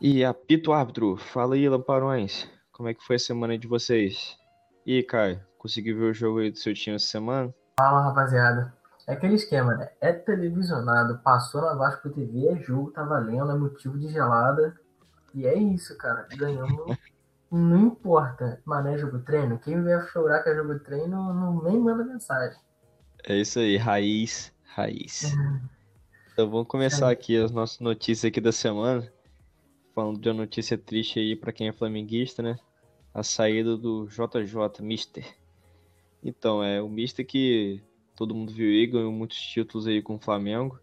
[0.00, 2.46] E apito árbitro, fala aí, Lamparões.
[2.70, 4.36] Como é que foi a semana de vocês?
[4.84, 7.54] E Caio, conseguiu ver o jogo aí do seu time essa semana?
[7.80, 8.74] Fala, rapaziada.
[9.06, 9.88] É aquele esquema, né?
[10.00, 14.78] É televisionado, passou na Vasco TV, é jogo, tá valendo, é motivo de gelada.
[15.34, 16.26] E é isso, cara.
[16.36, 16.98] Ganhamos.
[17.50, 18.60] não importa.
[18.66, 19.58] Mané jogo treino.
[19.58, 22.58] Quem vier chorar que é jogo treino, não nem manda mensagem.
[23.24, 25.34] É isso aí, raiz, raiz.
[26.32, 29.10] Então vamos começar aqui as nossas notícias aqui da semana.
[29.96, 32.58] Falando de uma notícia triste aí para quem é flamenguista, né?
[33.14, 35.24] A saída do JJ Mister.
[36.22, 37.80] Então, é o Mister que
[38.14, 40.78] todo mundo viu aí, ganhou muitos títulos aí com o Flamengo.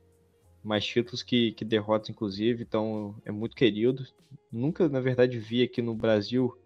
[0.63, 4.03] Mais títulos que, que derrotas, inclusive, então é muito querido.
[4.52, 6.58] Nunca, na verdade, vi aqui no Brasil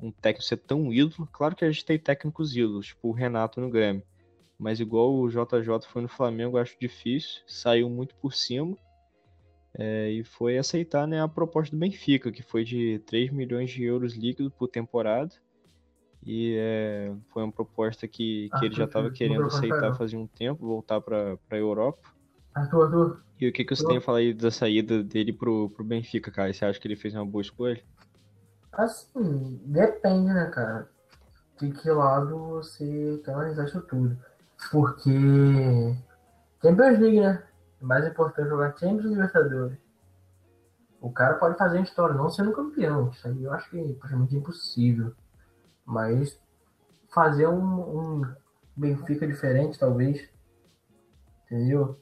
[0.00, 1.28] um técnico ser tão ídolo.
[1.30, 4.02] Claro que a gente tem técnicos ídolos, tipo o Renato no Grêmio.
[4.58, 7.42] Mas igual o JJ foi no Flamengo, acho difícil.
[7.46, 8.74] Saiu muito por cima.
[9.76, 13.82] É, e foi aceitar né, a proposta do Benfica, que foi de 3 milhões de
[13.82, 15.34] euros líquidos por temporada.
[16.24, 20.26] E é, foi uma proposta que, que ah, ele já estava querendo aceitar fazia um
[20.26, 22.08] tempo, voltar para a Europa.
[22.54, 23.22] Arthur, Arthur.
[23.38, 26.30] E o que, que você tem a falar aí da saída dele pro, pro Benfica,
[26.30, 26.52] cara?
[26.52, 27.82] Você acha que ele fez uma boa escolha?
[28.72, 30.88] Assim, depende, né, cara?
[31.60, 34.16] De que lado você quer analisar isso tudo.
[34.70, 35.10] Porque
[36.62, 37.42] Champions League, né?
[37.84, 39.78] É mais importante jogar Champions e Libertadores.
[41.02, 43.10] O cara pode fazer a história, não sendo campeão.
[43.10, 45.12] Isso aí eu acho que é praticamente impossível.
[45.84, 46.40] Mas
[47.12, 48.34] fazer um, um
[48.74, 50.26] Benfica diferente, talvez.
[51.44, 52.00] Entendeu?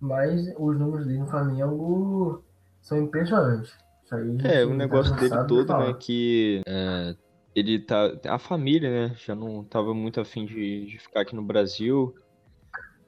[0.00, 2.42] Mas os números dele no Flamengo
[2.80, 3.76] são impressionantes.
[4.04, 7.14] Isso aí, é, o negócio tá dele todo, né, que é,
[7.54, 8.18] ele tá.
[8.26, 12.14] A família, né, já não tava muito afim de, de ficar aqui no Brasil.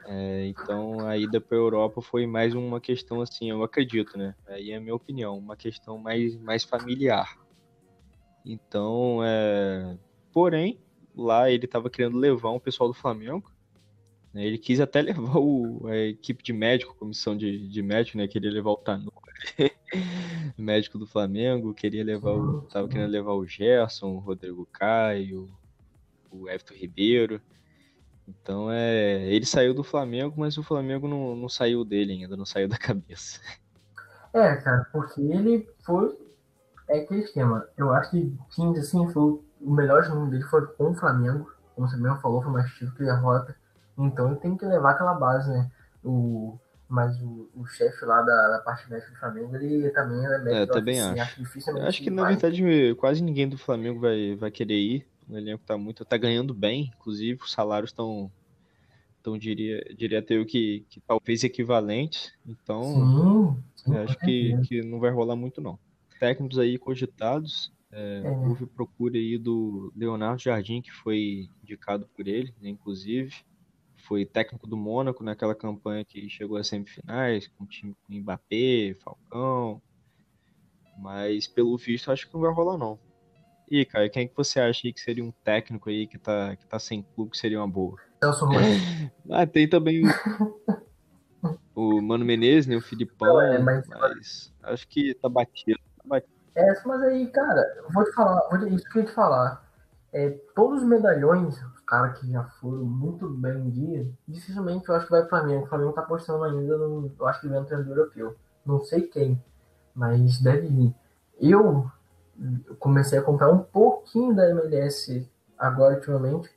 [0.06, 4.34] É, então a ida para a Europa foi mais uma questão assim, eu acredito, né?
[4.46, 7.38] Aí é a minha opinião, uma questão mais, mais familiar.
[8.44, 9.96] Então, é...
[10.32, 10.78] porém,
[11.14, 13.52] lá ele estava querendo levar um pessoal do Flamengo.
[14.32, 14.46] Né?
[14.46, 18.26] Ele quis até levar o, a equipe de médico, comissão de, de médico, né?
[18.26, 19.12] Queria levar o Tanu,
[20.56, 22.62] médico do Flamengo, queria levar o.
[22.62, 25.48] Tava querendo levar o Gerson, o Rodrigo Caio,
[26.30, 27.40] o Everton Ribeiro.
[28.42, 29.24] Então é.
[29.26, 32.78] Ele saiu do Flamengo, mas o Flamengo não, não saiu dele ainda, não saiu da
[32.78, 33.40] cabeça.
[34.32, 36.16] É, cara, porque ele foi.
[36.88, 37.66] É aquele esquema.
[37.76, 39.22] Eu acho que times assim, foi
[39.60, 41.52] o melhor jogo dele foi com o Flamengo.
[41.74, 43.54] Como você mesmo falou, foi mais título que derrota.
[43.98, 45.70] Então ele tem que levar aquela base, né?
[46.02, 46.58] O,
[46.88, 50.54] mas o, o chefe lá da, da parte médica do Flamengo, ele também é médico.
[50.54, 51.42] É, também assim, acho.
[51.42, 52.36] Acho, acho que na vai.
[52.36, 55.09] verdade quase ninguém do Flamengo vai, vai querer ir.
[55.30, 58.30] O elenco tá muito, tá ganhando bem, inclusive os salários estão
[59.20, 62.32] então diria, diria até eu que, que talvez equivalentes.
[62.46, 65.78] Então sim, sim, acho que, que não vai rolar muito não.
[66.18, 68.30] Técnicos aí cogitados, é, é.
[68.30, 73.34] houve procura aí do Leonardo Jardim, que foi indicado por ele, né, inclusive.
[73.96, 78.96] Foi técnico do Mônaco naquela campanha que chegou às semifinais, com o time com Mbappé,
[79.00, 79.80] Falcão.
[80.98, 82.98] Mas pelo visto acho que não vai rolar não.
[83.70, 86.56] E, cara, quem é que você acha aí que seria um técnico aí que tá,
[86.56, 87.96] que tá sem clube que seria uma boa?
[88.20, 88.46] Celso
[89.30, 90.02] ah, tem também
[91.72, 92.76] o Mano Menezes, né?
[92.76, 93.86] O Filipão, é, mas...
[93.88, 94.52] mas...
[94.64, 96.32] acho que tá batido, tá batido.
[96.56, 99.64] É, mas aí, cara, vou te falar, vou te, isso que eu ia te falar.
[100.12, 104.96] É, todos os medalhões, os caras que já foram muito bem em dia, dificilmente eu
[104.96, 105.54] acho que vai para mim.
[105.58, 107.14] O Flamengo tá apostando ainda no.
[107.16, 108.36] Eu acho que vem no treinador europeu.
[108.66, 109.40] Não sei quem,
[109.94, 110.94] mas deve vir.
[111.38, 111.88] Eu
[112.78, 115.28] comecei a comprar um pouquinho da MLS
[115.58, 116.50] agora, ultimamente.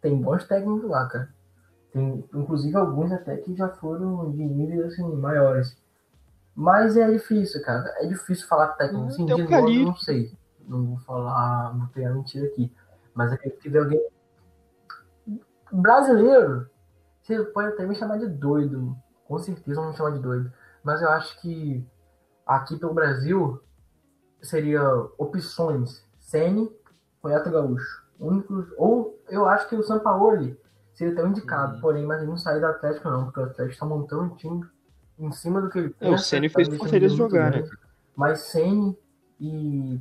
[0.00, 1.28] Tem bons técnicos lá, cara.
[1.92, 5.76] Tem, inclusive, alguns até que já foram de níveis assim, maiores.
[6.54, 7.94] Mas é difícil, cara.
[7.98, 9.06] É difícil falar técnico.
[9.06, 10.36] Assim, de novo, eu não sei.
[10.66, 12.72] Não vou falar, não tenho mentira aqui.
[13.14, 14.02] Mas é que tiver alguém
[15.70, 16.68] brasileiro,
[17.22, 18.96] você pode até me chamar de doido.
[19.26, 20.52] Com certeza vão me chamar de doido.
[20.82, 21.86] Mas eu acho que
[22.46, 23.62] aqui pelo Brasil
[24.42, 24.82] seria
[25.16, 26.70] opções Sene,
[27.24, 28.02] Renato Gaúcho.
[28.18, 30.58] Únicos, ou eu acho que o Sampaoli
[30.94, 31.80] seria tão indicado, uhum.
[31.80, 34.64] porém, mas ele não saiu do Atlético não, porque o Atlético está montando um time
[35.18, 36.12] em cima do que ele pensa.
[36.12, 37.68] É, o Ceni fez tá por eles jogar, né?
[38.14, 38.96] Mas Sene
[39.40, 40.00] e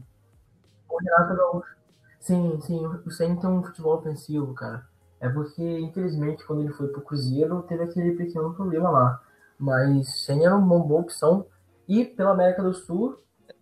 [0.89, 1.75] o Renato Gaúcho.
[2.19, 4.85] Sim, sim, o Sene tem um futebol ofensivo, cara.
[5.19, 9.21] É porque, infelizmente, quando ele foi pro Cruzeiro, teve aquele pequeno problema lá.
[9.57, 11.45] Mas Sene era uma boa opção.
[11.87, 13.19] E pela América do Sul,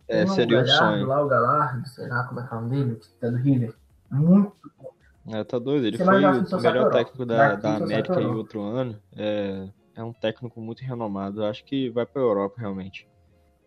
[0.10, 1.08] é, seria um sonho.
[1.08, 3.38] Lá, o Galardo, sei lá como é que é o nome dele, que tá do
[3.38, 3.76] River.
[4.12, 4.90] Muito bom.
[5.32, 5.86] É, tá doido.
[5.86, 9.00] Ele Você foi o melhor técnico da, da América em outro ano.
[9.16, 11.46] É, é um técnico muito renomado.
[11.46, 13.08] Acho que vai pra Europa, realmente.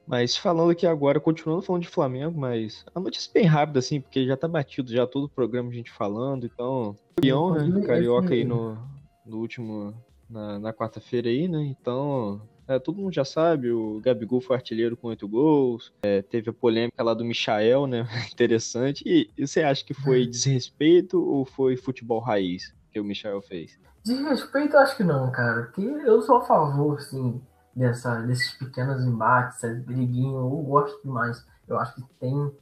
[0.04, 4.00] Mas falando aqui agora, continuando falando de Flamengo, mas a notícia é bem rápida, assim,
[4.00, 6.96] porque já tá batido já todo o programa a gente falando, então.
[7.14, 7.86] Campeão, né?
[7.86, 8.76] Carioca aí no,
[9.24, 9.94] no último.
[10.28, 11.62] Na, na quarta-feira aí, né?
[11.62, 12.40] Então.
[12.72, 15.92] É, todo mundo já sabe, o Gabigol foi artilheiro com oito gols.
[16.02, 18.06] É, teve a polêmica lá do Michael, né?
[18.32, 19.04] Interessante.
[19.06, 23.78] E, e, você acha que foi desrespeito ou foi futebol raiz que o Michael fez?
[24.02, 25.64] Desrespeito, acho que não, cara.
[25.64, 27.42] Porque eu sou a favor, assim,
[27.76, 30.32] dessa, desses pequenos embates, essas briguinhas.
[30.32, 31.46] Eu gosto demais.
[31.68, 32.52] Eu acho que tem,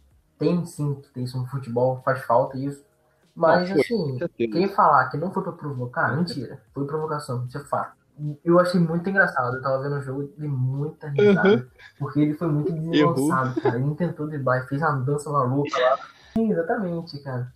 [0.41, 2.85] tem sim que tem isso no futebol, faz falta isso.
[3.33, 6.61] Mas, não, assim, quem falar que não foi pra provocar, mentira.
[6.75, 8.00] Foi provocação, isso é fato
[8.45, 9.57] eu achei muito engraçado.
[9.57, 11.49] Eu tava vendo o jogo de muita risada.
[11.49, 11.67] Uhum.
[11.99, 13.79] Porque ele foi muito desengonçado, cara.
[13.79, 15.99] Ele tentou driblar e fez uma dança maluca lá.
[16.33, 17.49] Sim, exatamente, cara.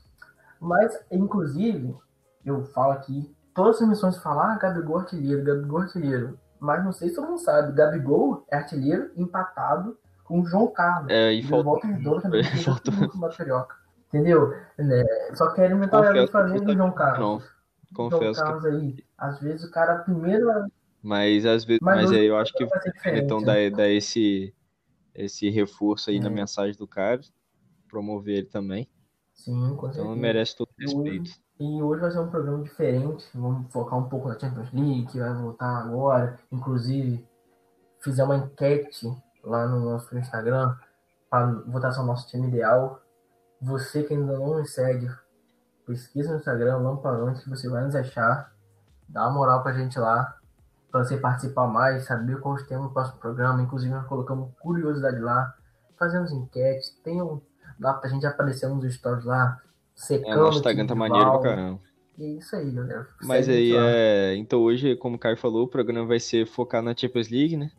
[0.61, 1.95] Mas, inclusive,
[2.45, 6.39] eu falo aqui, todas as missões falam, ah, Gabigol artilheiro, Gabigol artilheiro.
[6.59, 11.11] Mas não sei se todo mundo sabe, Gabigol é artilheiro empatado com o João Carlos.
[11.11, 11.65] É, e falta...
[11.65, 12.91] volta de Douro também, é, falta...
[12.91, 13.19] muito.
[14.09, 14.55] Entendeu?
[14.79, 17.45] É, só querem inventar o Flamengo e João Carlos.
[17.45, 17.55] Não.
[17.95, 18.67] Confesso que...
[18.69, 19.05] aí.
[19.17, 20.47] Às vezes o cara primeiro.
[21.03, 22.67] Mas às vezes, mas, mas aí eu acho que
[23.07, 23.71] então dá, né?
[23.71, 24.55] dá esse
[25.15, 26.21] esse reforço aí é.
[26.21, 27.21] na mensagem do cara,
[27.89, 28.89] promover ele também.
[29.33, 30.03] Sim, com certeza.
[30.03, 31.31] Então merece todo respeito.
[31.61, 33.25] E hoje vai ser um programa diferente.
[33.33, 36.39] Vamos focar um pouco na Champions League, que vai voltar agora.
[36.51, 37.25] Inclusive,
[38.01, 39.07] fizer uma enquete
[39.43, 40.75] lá no nosso Instagram
[41.31, 43.01] para votação nosso time ideal.
[43.61, 45.09] Você que ainda não nos segue,
[45.87, 48.53] pesquisa no Instagram, Lamparões, que você vai nos achar.
[49.09, 50.37] Dá uma moral pra gente lá,
[50.91, 53.63] pra você participar mais, saber qual os temas do próximo programa.
[53.63, 55.55] Inclusive, nós colocamos curiosidade lá,
[55.99, 57.41] fazemos enquetes, tem um.
[57.79, 59.61] Dá pra gente aparecer nos stories lá,
[59.95, 60.33] secando.
[60.33, 61.81] É, nosso Instagram tá maneiro pra caramba.
[62.19, 63.09] É isso aí, galera.
[63.23, 64.37] Mas aí, é...
[64.37, 67.73] então hoje, como o Caio falou, o programa vai ser focado na Champions League, né?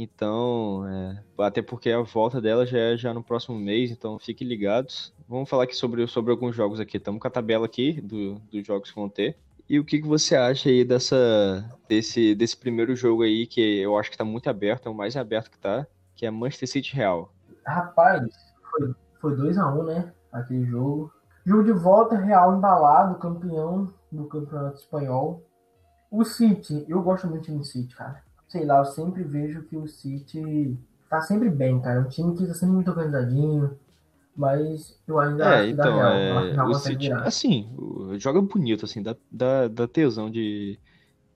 [0.00, 1.20] Então, é...
[1.38, 5.12] até porque a volta dela já é já no próximo mês, então fiquem ligados.
[5.28, 6.98] Vamos falar aqui sobre, sobre alguns jogos aqui.
[6.98, 9.36] Estamos com a tabela aqui do, dos jogos que vão ter.
[9.68, 13.98] E o que, que você acha aí dessa, desse, desse primeiro jogo aí, que eu
[13.98, 15.84] acho que está muito aberto, é o mais aberto que tá,
[16.14, 17.34] que é Manchester City Real.
[17.66, 18.24] Rapaz,
[19.20, 20.12] foi 2x1, um, né?
[20.32, 21.12] Aquele jogo.
[21.44, 25.44] Jogo de volta, Real embalado, campeão do Campeonato Espanhol.
[26.08, 28.22] O City, eu gosto muito do City, cara.
[28.48, 30.76] Sei lá, eu sempre vejo que o City
[31.08, 32.00] tá sempre bem, cara.
[32.00, 33.78] É um time que tá sempre muito organizadinho,
[34.38, 37.68] mas eu ainda é, acho então, real, é, o City, assim,
[38.18, 40.78] joga bonito, assim, dá, dá, dá tesão de,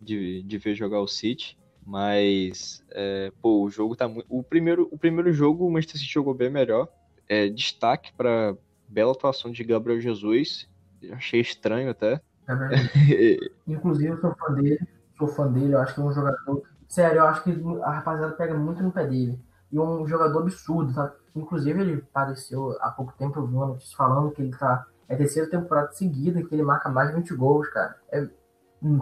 [0.01, 4.27] de, de ver jogar o City, mas, é, pô, o jogo tá muito...
[4.29, 6.89] O primeiro, o primeiro jogo o Manchester City jogou bem melhor,
[7.29, 8.57] é, destaque para
[8.87, 10.69] bela atuação de Gabriel Jesus,
[11.11, 12.21] achei estranho até.
[12.49, 13.37] É
[13.67, 14.79] Inclusive, eu sou fã dele,
[15.19, 16.72] sou fã dele, eu acho que é um jogador...
[16.93, 17.51] Sério, eu acho que
[17.85, 19.41] a rapaziada pega muito no pé dele.
[19.73, 21.11] E um jogador absurdo, tá?
[21.35, 24.87] Inclusive, ele apareceu há pouco tempo, eu vi uma notícia falando que ele tá.
[25.09, 27.97] É terceira temporada seguida que ele marca mais de 20 gols, cara.
[28.13, 28.29] É,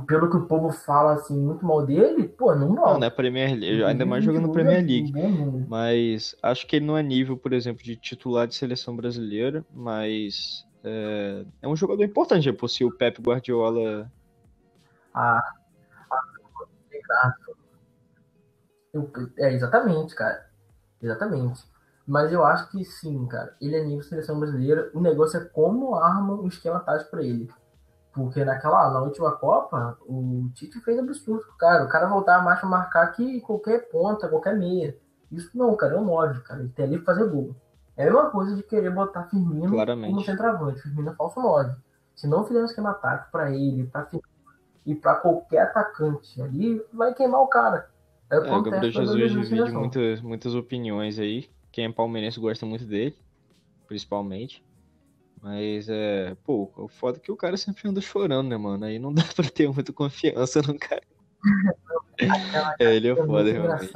[0.06, 3.58] pelo que o povo fala, assim, muito mal dele, pô, não Não, não é Premier
[3.58, 5.12] League, ainda mais jogando Premier League.
[5.68, 10.64] Mas acho que ele não é nível, por exemplo, de titular de seleção brasileira, mas
[10.84, 14.08] é, é um jogador importante, é se o Pep Guardiola.
[15.12, 15.42] Ah,
[17.12, 17.34] ah
[19.38, 20.46] é, exatamente, cara.
[21.00, 21.64] Exatamente.
[22.06, 23.54] Mas eu acho que sim, cara.
[23.60, 24.90] Ele é nível seleção brasileira.
[24.94, 27.48] O negócio é como arma o esquema tático para ele.
[28.12, 31.84] Porque naquela, na última Copa, o Tite fez absurdo, cara.
[31.84, 34.96] O cara voltar mais pra marcar que qualquer ponta, qualquer meia.
[35.30, 36.60] Isso não, cara, é um 9, cara.
[36.60, 37.54] Ele tem ali pra fazer gol.
[37.96, 40.10] É a mesma coisa de querer botar Firmino Claramente.
[40.10, 40.82] como centroavante.
[40.82, 41.76] Firmino é falso 9.
[42.16, 44.28] Se não fizer um esquema tático pra ele, pra Firmino,
[44.84, 47.89] e pra qualquer atacante ali, vai queimar o cara.
[48.30, 51.50] É, o Gabriel Jesus divide muitas, muitas opiniões aí.
[51.72, 53.16] Quem é palmeirense gosta muito dele,
[53.88, 54.62] principalmente.
[55.42, 56.36] Mas é.
[56.44, 58.84] Pô, o foda é que o cara sempre anda chorando, né, mano?
[58.84, 61.02] Aí não dá pra ter muita confiança no cara.
[62.78, 63.92] é, ele é foda, realmente.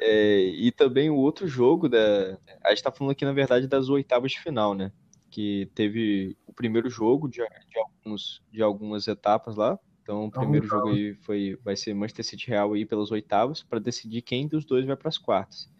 [0.00, 2.38] É, e também o outro jogo da.
[2.64, 4.90] A gente tá falando aqui, na verdade, das oitavas de final, né?
[5.30, 9.78] Que teve o primeiro jogo de, de, alguns, de algumas etapas lá.
[10.10, 13.78] Então, o primeiro jogo aí foi, vai ser Manchester City Real aí pelas oitavas para
[13.78, 15.70] decidir quem dos dois vai para as quartas.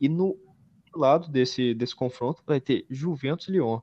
[0.00, 0.34] E no
[0.94, 3.80] lado desse, desse confronto vai ter Juventus e Lyon.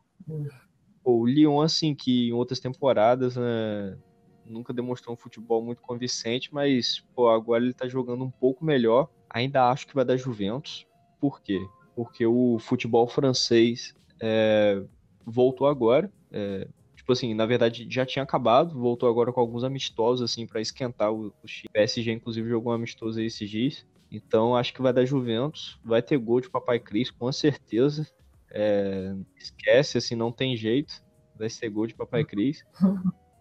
[1.03, 3.95] O Lyon, assim, que em outras temporadas né,
[4.43, 9.07] nunca demonstrou um futebol muito convincente, mas pô, agora ele tá jogando um pouco melhor.
[9.29, 10.87] Ainda acho que vai dar Juventus.
[11.19, 11.63] Por quê?
[11.95, 14.83] Porque o futebol francês é,
[15.23, 16.11] voltou agora.
[16.31, 16.67] É,
[17.03, 21.11] tipo assim, na verdade já tinha acabado, voltou agora com alguns amistosos, assim, para esquentar
[21.11, 23.85] o, o PSG, inclusive, jogou um amistoso aí esses dias.
[24.09, 28.07] Então acho que vai dar Juventus, vai ter gol de Papai Cris, com certeza.
[28.49, 31.03] É, esquece, assim, não tem jeito.
[31.37, 32.63] Vai ser gol de Papai Cris.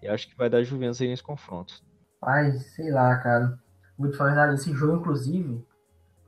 [0.03, 1.81] e acho que vai dar Juventus aí nesse confronto.
[2.21, 3.59] Ai, sei lá, cara.
[4.01, 5.65] Te falar, esse jogo, inclusive,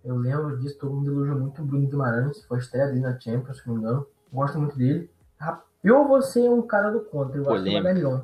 [0.05, 3.19] eu lembro disso, todo mundo elogiou muito o Bruno Guimarães, foi a estreia dele na
[3.19, 4.07] Champions, se não me engano.
[4.33, 5.11] Gosto muito dele.
[5.85, 7.55] Eu vou ser um cara do contra, eu Polêmica.
[7.55, 8.21] acho que vai dar Lyon.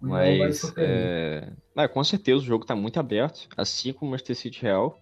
[0.00, 1.52] Mas, é...
[1.74, 4.98] Ah, com certeza o jogo está muito aberto, assim como o Manchester City Real.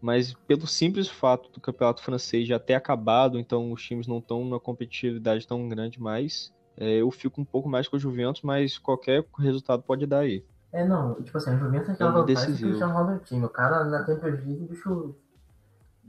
[0.00, 4.44] Mas pelo simples fato do campeonato francês já ter acabado, então os times não estão
[4.44, 8.76] numa competitividade tão grande mais, é, eu fico um pouco mais com o Juventus, mas
[8.76, 10.44] qualquer resultado pode dar aí.
[10.72, 13.44] É, não, tipo assim, a Juventus é aquela vantagem que o Cristiano Ronaldo time.
[13.44, 15.14] O cara na Champions League, o bicho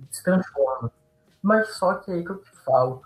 [0.09, 0.91] se transforma.
[1.41, 3.01] Mas só que é aí que eu te falo,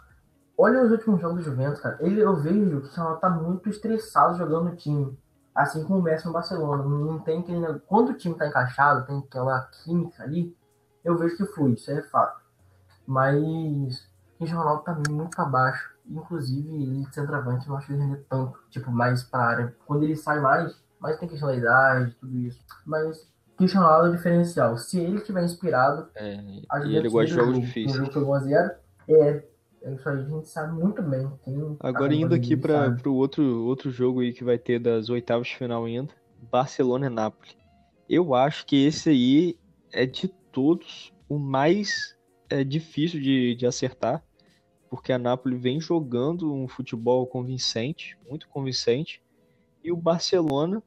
[0.59, 1.97] olha os últimos jogos do Juventus, cara.
[2.01, 5.17] Ele, eu vejo que o Cristiano tá muito estressado jogando no time.
[5.55, 6.83] Assim como o Messi no Barcelona.
[6.83, 7.79] Não tem aquele.
[7.87, 10.55] Quando o time tá encaixado, tem aquela química ali,
[11.03, 12.41] eu vejo que flui, isso é fato.
[13.07, 14.07] Mas
[14.39, 15.97] o Ronaldo tá muito abaixo.
[16.05, 18.59] Inclusive, ele de centroavante, eu não acho ele render tanto.
[18.69, 19.75] Tipo, mais pra área.
[19.85, 22.59] Quando ele sai mais, mais tem questão da idade, tudo isso.
[22.85, 24.77] Mas Cristiano Ronaldo é diferencial.
[24.77, 26.35] Se ele tiver inspirado, é,
[26.85, 27.95] e ele gosta de jogos difíceis.
[27.95, 28.75] O jogo foi 1x0.
[29.07, 29.48] É, é
[29.83, 31.29] isso a gente sabe muito bem.
[31.79, 35.55] Agora indo aqui para o outro, outro jogo aí que vai ter das oitavas de
[35.55, 36.13] final ainda,
[36.51, 37.57] Barcelona e Nápoles.
[38.09, 39.57] Eu acho que esse aí
[39.91, 42.17] é de todos o mais
[42.49, 44.23] é, difícil de, de acertar,
[44.89, 49.21] porque a Nápoles vem jogando um futebol convincente, muito convincente,
[49.83, 50.83] e o Barcelona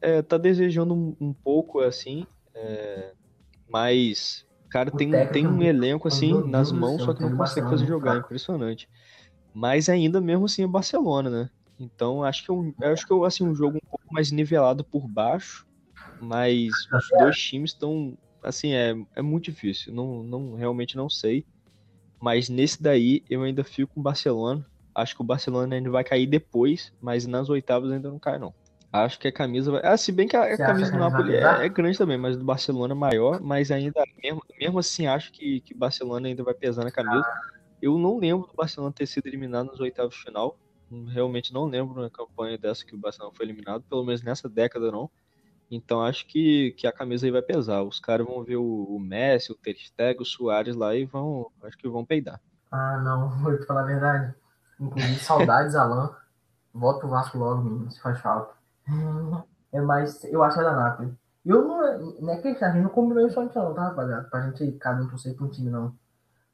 [0.00, 3.12] é, tá desejando um, um pouco assim, é,
[3.68, 8.16] mas cara tem, tem um elenco assim nas mãos, só que não consegue fazer jogar,
[8.16, 8.88] impressionante.
[9.52, 11.50] Mas ainda mesmo assim é Barcelona, né?
[11.78, 15.06] Então acho que eu, acho que eu assim um jogo um pouco mais nivelado por
[15.06, 15.64] baixo,
[16.20, 19.94] mas os dois times estão assim é, é muito difícil.
[19.94, 21.46] Não, não realmente não sei.
[22.20, 24.66] Mas nesse daí eu ainda fico com o Barcelona.
[24.92, 28.52] Acho que o Barcelona ainda vai cair depois, mas nas oitavas ainda não cai não.
[28.94, 29.80] Acho que a camisa vai.
[29.82, 32.44] Ah, se bem que a, a camisa do Napoli é, é, grande também, mas do
[32.44, 36.84] Barcelona é maior, mas ainda, mesmo, mesmo assim, acho que, que Barcelona ainda vai pesar
[36.84, 37.26] na camisa.
[37.82, 40.56] Eu não lembro do Barcelona ter sido eliminado nos oitavos de final.
[41.08, 44.92] Realmente não lembro na campanha dessa que o Barcelona foi eliminado, pelo menos nessa década
[44.92, 45.10] não.
[45.68, 47.82] Então acho que, que a camisa aí vai pesar.
[47.82, 51.50] Os caras vão ver o, o Messi, o Ter Stegen, o Soares lá e vão,
[51.64, 52.40] acho que vão peidar.
[52.70, 54.34] Ah, não, vou te falar a verdade.
[54.78, 56.14] Inclusive, saudades, Alan.
[56.72, 58.62] Volta o Vasco logo, menino, se faz falta.
[59.72, 61.16] É mais, eu acho que é da Napoli.
[61.44, 64.28] Eu não, não é que a gente não combinou isso antes, não, tá, rapaziada?
[64.28, 65.94] Pra gente cada um torcer pra um time, não.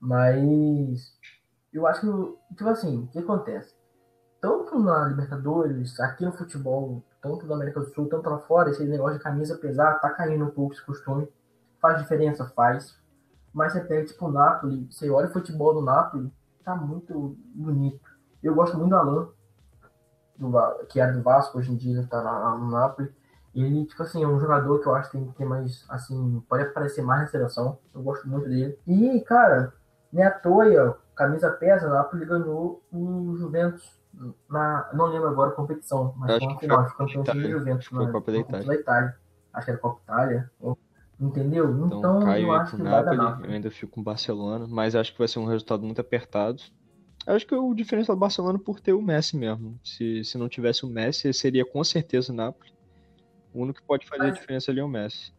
[0.00, 1.16] Mas
[1.72, 3.74] eu acho que, tipo assim, o que acontece?
[4.40, 8.82] Tanto na Libertadores, aqui no futebol, tanto na América do Sul, tanto lá fora, esse
[8.84, 11.28] negócio de camisa pesada tá caindo um pouco esse costume.
[11.78, 12.46] Faz diferença?
[12.46, 12.98] Faz.
[13.52, 16.32] Mas você pega, tipo, o Napoli, você olha o futebol do Napoli,
[16.64, 18.08] tá muito bonito.
[18.42, 19.28] Eu gosto muito do Alan,
[20.40, 23.12] do, que era do Vasco, hoje em dia tá lá no Napoli.
[23.54, 26.42] Ele, tipo assim, é um jogador que eu acho que tem que ter mais, assim,
[26.48, 27.78] pode aparecer mais na seleção.
[27.94, 28.78] Eu gosto muito dele.
[28.86, 29.72] E, cara,
[30.12, 34.00] nem à toa, camisa pesa, o Napoli ganhou o Juventus
[34.48, 38.10] na, não lembro agora a competição, mas acho que final, foi campeão de Juventus na,
[38.10, 38.66] Copa da Itália.
[38.66, 39.16] da Itália.
[39.52, 40.50] Acho que era Copa Itália.
[41.18, 41.70] Entendeu?
[41.70, 44.94] Então, então eu acho que Napoli, vai dar Eu ainda fico com o Barcelona, mas
[44.94, 46.62] acho que vai ser um resultado muito apertado.
[47.26, 49.78] Acho que o diferencial do Barcelona por ter o Messi mesmo.
[49.84, 52.72] Se, se não tivesse o Messi, seria com certeza o Napoli.
[53.52, 55.32] O único que pode fazer a diferença ali é o Messi.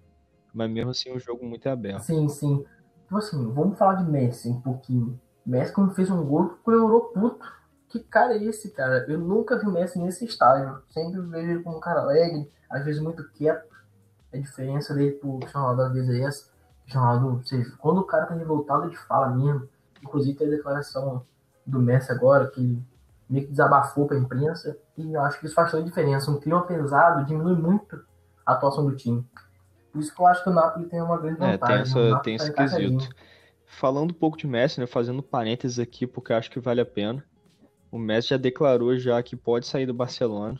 [0.53, 2.03] Mas mesmo assim, o jogo muito é aberto.
[2.03, 2.63] Sim, sim.
[3.05, 5.19] Então, assim, vamos falar de Messi um pouquinho.
[5.45, 7.45] Messi, quando fez um gol, comemorou puto.
[7.89, 9.05] Que cara é esse, cara?
[9.09, 10.81] Eu nunca vi o Messi nesse estágio.
[10.89, 13.69] Sempre vejo ele como um cara alegre, às vezes muito quieto.
[14.33, 16.51] A diferença dele pro Ronaldo, às vezes, é essa.
[16.93, 19.67] Ronaldo, seja, quando o cara tá revoltado, ele fala mesmo.
[20.01, 21.25] Inclusive, tem a declaração
[21.65, 22.81] do Messi agora, que
[23.29, 26.29] meio que desabafou para a imprensa, e eu acho que isso faz toda a diferença.
[26.29, 28.03] Um clima pesado diminui muito
[28.45, 29.25] a atuação do time.
[29.91, 31.75] Por isso que eu acho que o Napoli tem uma grande vantagem.
[31.79, 33.09] É, tem, essa, tem esse tá quesito.
[33.65, 36.85] Falando um pouco de Messi, né, fazendo parênteses aqui, porque eu acho que vale a
[36.85, 37.23] pena.
[37.89, 40.59] O Messi já declarou já que pode sair do Barcelona.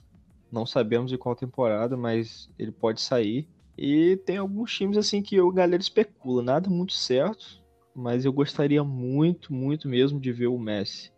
[0.52, 3.48] Não sabemos de qual temporada, mas ele pode sair.
[3.78, 7.61] E tem alguns times assim que o galera especula, nada muito certo,
[7.96, 11.12] mas eu gostaria muito, muito mesmo de ver o Messi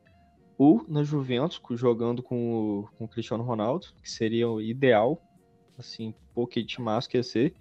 [0.58, 5.22] ou na Juventus, jogando com o, com o Cristiano Ronaldo, que seria o ideal,
[5.78, 7.56] assim, pô, que timaço que ia ser,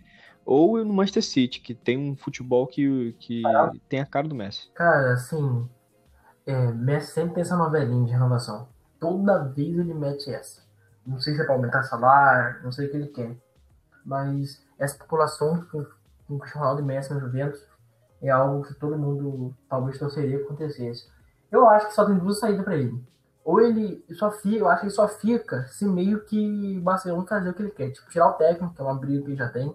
[0.45, 3.73] ou no Manchester City, que tem um futebol que, que ah.
[3.89, 4.71] tem a cara do Messi.
[4.75, 5.69] Cara, assim,
[6.47, 8.69] é, Messi sempre tem essa novelinha de renovação.
[8.99, 10.63] Toda vez ele mete essa.
[11.07, 13.37] não sei se é para aumentar salário, não sei o que ele quer.
[14.05, 15.85] Mas essa população com,
[16.27, 17.67] com o Cristiano Ronaldo e Messi no Juventus
[18.23, 21.11] é algo que todo mundo talvez torceria que acontecesse.
[21.51, 23.05] Eu acho que só tem duas saídas para ele.
[23.45, 27.27] Ou ele só fica, eu acho que ele só fica se meio que o Barcelona
[27.27, 27.91] fazer o que ele quer.
[27.91, 29.75] Tipo, tirar o técnico, que é uma briga que ele já tem,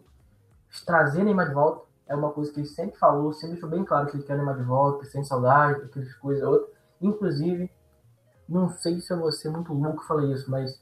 [0.85, 4.07] trazer Neymar de volta, é uma coisa que ele sempre falou, sempre deixou bem claro
[4.07, 6.71] que ele quer Neymar de volta, sem saudade, aquelas coisas outras.
[7.01, 7.69] Inclusive,
[8.47, 10.81] não sei se eu vou ser muito louco falar isso, mas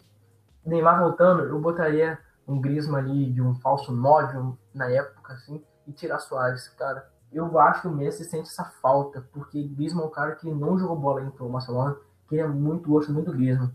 [0.63, 5.91] Neymar voltando, eu botaria um Griezmann ali de um falso 9 na época, assim, e
[5.91, 7.14] tirar Soares, cara.
[7.35, 10.79] Eu acho que o Messi sente essa falta, porque Griezmann é um cara que não
[10.79, 11.97] jogou bola ainda pro Barcelona,
[12.29, 13.71] que é muito, gosto muito Griezmann.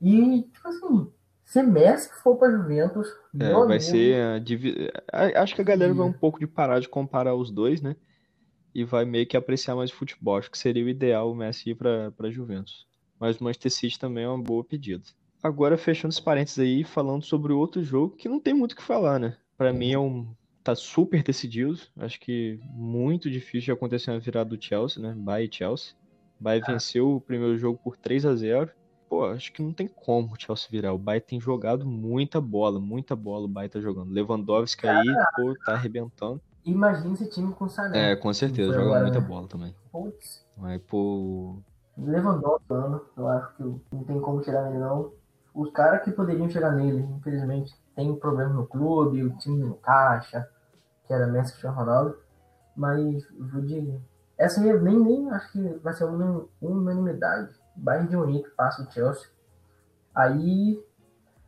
[0.00, 1.10] E, tipo assim,
[1.44, 3.08] se Messi for para Juventus,
[3.40, 4.40] é, vai amigo, ser.
[4.40, 4.90] Divi...
[5.34, 7.96] Acho que a galera vai um pouco de parar de comparar os dois, né?
[8.72, 10.36] E vai meio que apreciar mais o futebol.
[10.36, 12.86] Acho que seria o ideal o Messi ir para Juventus.
[13.18, 15.02] Mas o Manchester City também é uma boa pedida.
[15.42, 18.82] Agora, fechando os parênteses aí, falando sobre outro jogo que não tem muito o que
[18.82, 19.36] falar, né?
[19.56, 20.26] Para mim é um.
[20.66, 21.78] Tá super decidido.
[21.98, 25.14] Acho que muito difícil de acontecer uma virada do Chelsea, né?
[25.16, 25.94] Bayern Chelsea.
[26.40, 26.72] Bayern ah.
[26.72, 28.70] venceu o primeiro jogo por 3 a 0
[29.08, 30.92] Pô, acho que não tem como o Chelsea virar.
[30.92, 34.12] O Bayern tem jogado muita bola, muita bola o Bayern tá jogando.
[34.12, 35.06] Lewandowski aí,
[35.36, 36.40] pô, tá arrebentando.
[36.64, 38.10] Imagina esse time com Sané.
[38.10, 39.72] É, com certeza, joga agora, muita bola também.
[39.92, 40.44] Putz.
[40.56, 41.62] Mas, pô...
[41.96, 42.66] Lewandowski,
[43.16, 45.12] eu acho que não tem como tirar ele não
[45.56, 50.46] os caras que poderiam chegar nele, infelizmente, tem problema no clube, o time não encaixa,
[51.06, 52.18] que era Messi Cristiano Ronaldo.
[52.76, 54.00] Mas, vou dizer,
[54.36, 57.54] essa aí nem, nem acho que vai ser uma unanimidade.
[57.74, 59.28] Bayern de Munique passa o Chelsea.
[60.14, 60.82] Aí,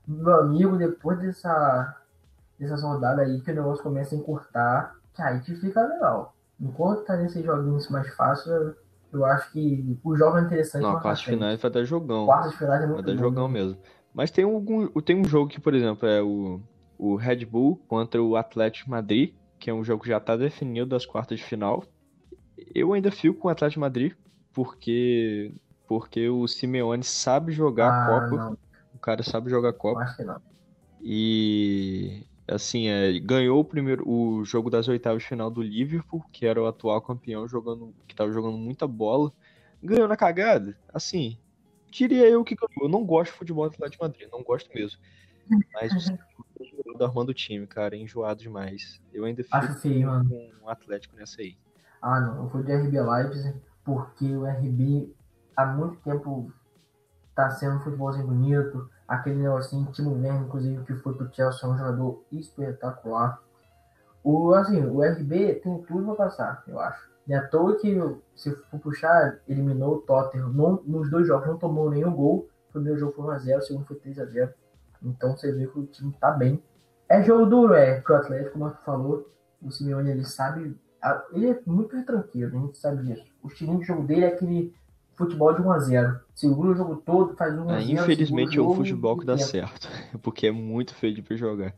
[0.07, 1.97] meu amigo, depois dessa,
[2.59, 6.35] dessa rodada aí, que o negócio começa a encurtar, que aí que fica legal.
[6.61, 8.75] Enquanto tá nesses joguinhos mais fáceis,
[9.13, 10.83] eu acho que o jogo é interessante.
[10.83, 12.27] Não, quartas finais vai dar jogão.
[12.27, 13.79] Quartas finais é muito Vai dar jogão mesmo.
[14.13, 16.61] Mas tem, algum, tem um jogo que, por exemplo, é o,
[16.99, 20.87] o Red Bull contra o Atlético Madrid, que é um jogo que já está definido
[20.87, 21.85] das quartas de final.
[22.75, 24.15] Eu ainda fico com o Atlético Madrid,
[24.53, 25.53] porque,
[25.87, 28.37] porque o Simeone sabe jogar ah, Copa.
[28.37, 28.59] Não.
[28.95, 30.01] O cara sabe jogar Copa.
[30.01, 30.41] Acho que não.
[31.01, 36.47] E assim, é, ganhou o primeiro o jogo das oitavas de final do Liverpool, que
[36.47, 39.33] era o atual campeão jogando, que estava jogando muita bola.
[39.83, 41.39] Ganhou na cagada, assim,
[41.91, 44.99] diria eu que eu não gosto de futebol do Atlético de Madrid, não gosto mesmo.
[45.73, 46.19] Mas o
[46.97, 49.01] do armando o time, cara, é enjoado demais.
[49.13, 50.29] Eu ainda fico Acho feio, mano.
[50.29, 51.57] com o Atlético nessa aí.
[52.01, 55.15] Ah, não, eu vou de RB Leipzig porque o RB
[55.57, 56.53] há muito tempo
[57.35, 58.89] tá sendo um futebolzinho bonito.
[59.07, 63.41] Aquele negocinho, Timo Werner, inclusive, que foi pro Chelsea, é um jogador espetacular.
[64.23, 67.09] O, assim, o RB tem tudo pra passar, eu acho.
[67.29, 67.97] É à toa que,
[68.35, 70.51] se for puxar, eliminou o Tottenham.
[70.51, 72.49] Não, nos dois jogos não tomou nenhum gol.
[72.69, 74.53] O primeiro jogo foi 1x0, o segundo foi 3x0.
[75.03, 76.63] Então você vê que o time tá bem.
[77.09, 79.33] É jogo duro, é, pro Atlético, como você falou.
[79.63, 80.77] O Simeone, ele sabe.
[81.33, 83.25] Ele é muito tranquilo, a gente sabe disso.
[83.43, 84.75] O estilo de jogo dele é aquele
[85.15, 86.21] futebol de 1x0.
[86.35, 87.71] Segura o jogo todo, faz 1x0.
[87.71, 89.89] É, infelizmente é o futebol que dá certo.
[90.23, 91.75] Porque é muito feio de jogar.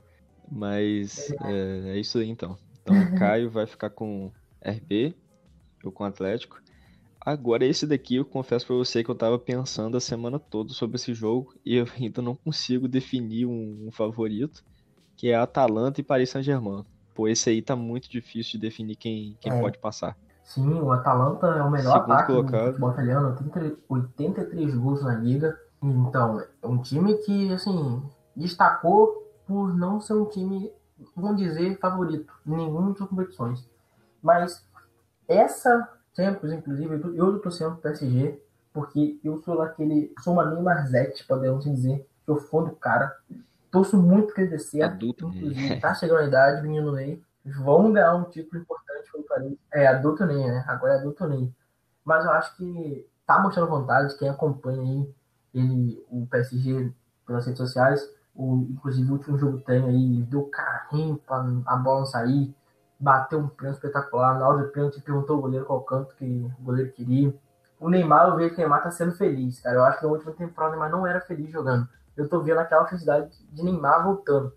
[0.51, 2.59] Mas é, é, é isso aí então.
[2.83, 5.15] Então o Caio vai ficar com RB,
[5.85, 6.61] eu com o Atlético.
[7.25, 10.97] Agora, esse daqui, eu confesso pra você que eu tava pensando a semana toda sobre
[10.97, 14.65] esse jogo e eu ainda não consigo definir um, um favorito,
[15.17, 16.85] que é Atalanta e Paris Saint-Germain.
[17.15, 19.61] Pô, esse aí tá muito difícil de definir quem, quem é.
[19.61, 20.17] pode passar.
[20.43, 22.61] Sim, o Atalanta é o melhor Segundo ataque colocado.
[22.61, 23.37] do futebol italiano,
[23.89, 25.61] 83 gols na liga.
[25.83, 28.03] Então, é um time que, assim,
[28.35, 30.73] destacou por não ser um time,
[31.15, 33.69] vamos dizer, favorito em nenhuma das competições.
[34.23, 34.67] Mas
[35.29, 38.41] essa Champions, inclusive, eu tô torcendo pro PSG,
[38.73, 40.13] porque eu sou aquele.
[40.21, 42.07] Sou uma Neymarzete, podemos dizer.
[42.27, 43.17] Sou fã do cara.
[43.71, 44.95] Torço muito que ele certo.
[44.95, 47.23] Adulto, inclusive, tá chegando a idade, menino Ney.
[47.45, 49.57] Vão ganhar um título importante pelo Paris.
[49.73, 50.65] É, adulto Ney, né?
[50.67, 51.53] Agora é adulto Ney.
[52.05, 55.15] Mas eu acho que tá mostrando vontade, quem acompanha aí
[55.55, 56.93] ele, o PSG
[57.27, 62.01] pelas redes sociais, o, inclusive o último jogo tem aí, deu carrinho pra a bola
[62.01, 62.55] não sair,
[63.01, 64.39] bateu um pênalti espetacular.
[64.39, 67.35] Na hora do pênalti, perguntou ao goleiro qual canto que o goleiro queria.
[67.81, 69.77] O Neymar, eu vejo que o Neymar tá sendo feliz, cara.
[69.77, 71.89] Eu acho que na última temporada o Neymar não era feliz jogando.
[72.17, 74.53] Eu tô vendo aquela felicidade de Neymar voltando.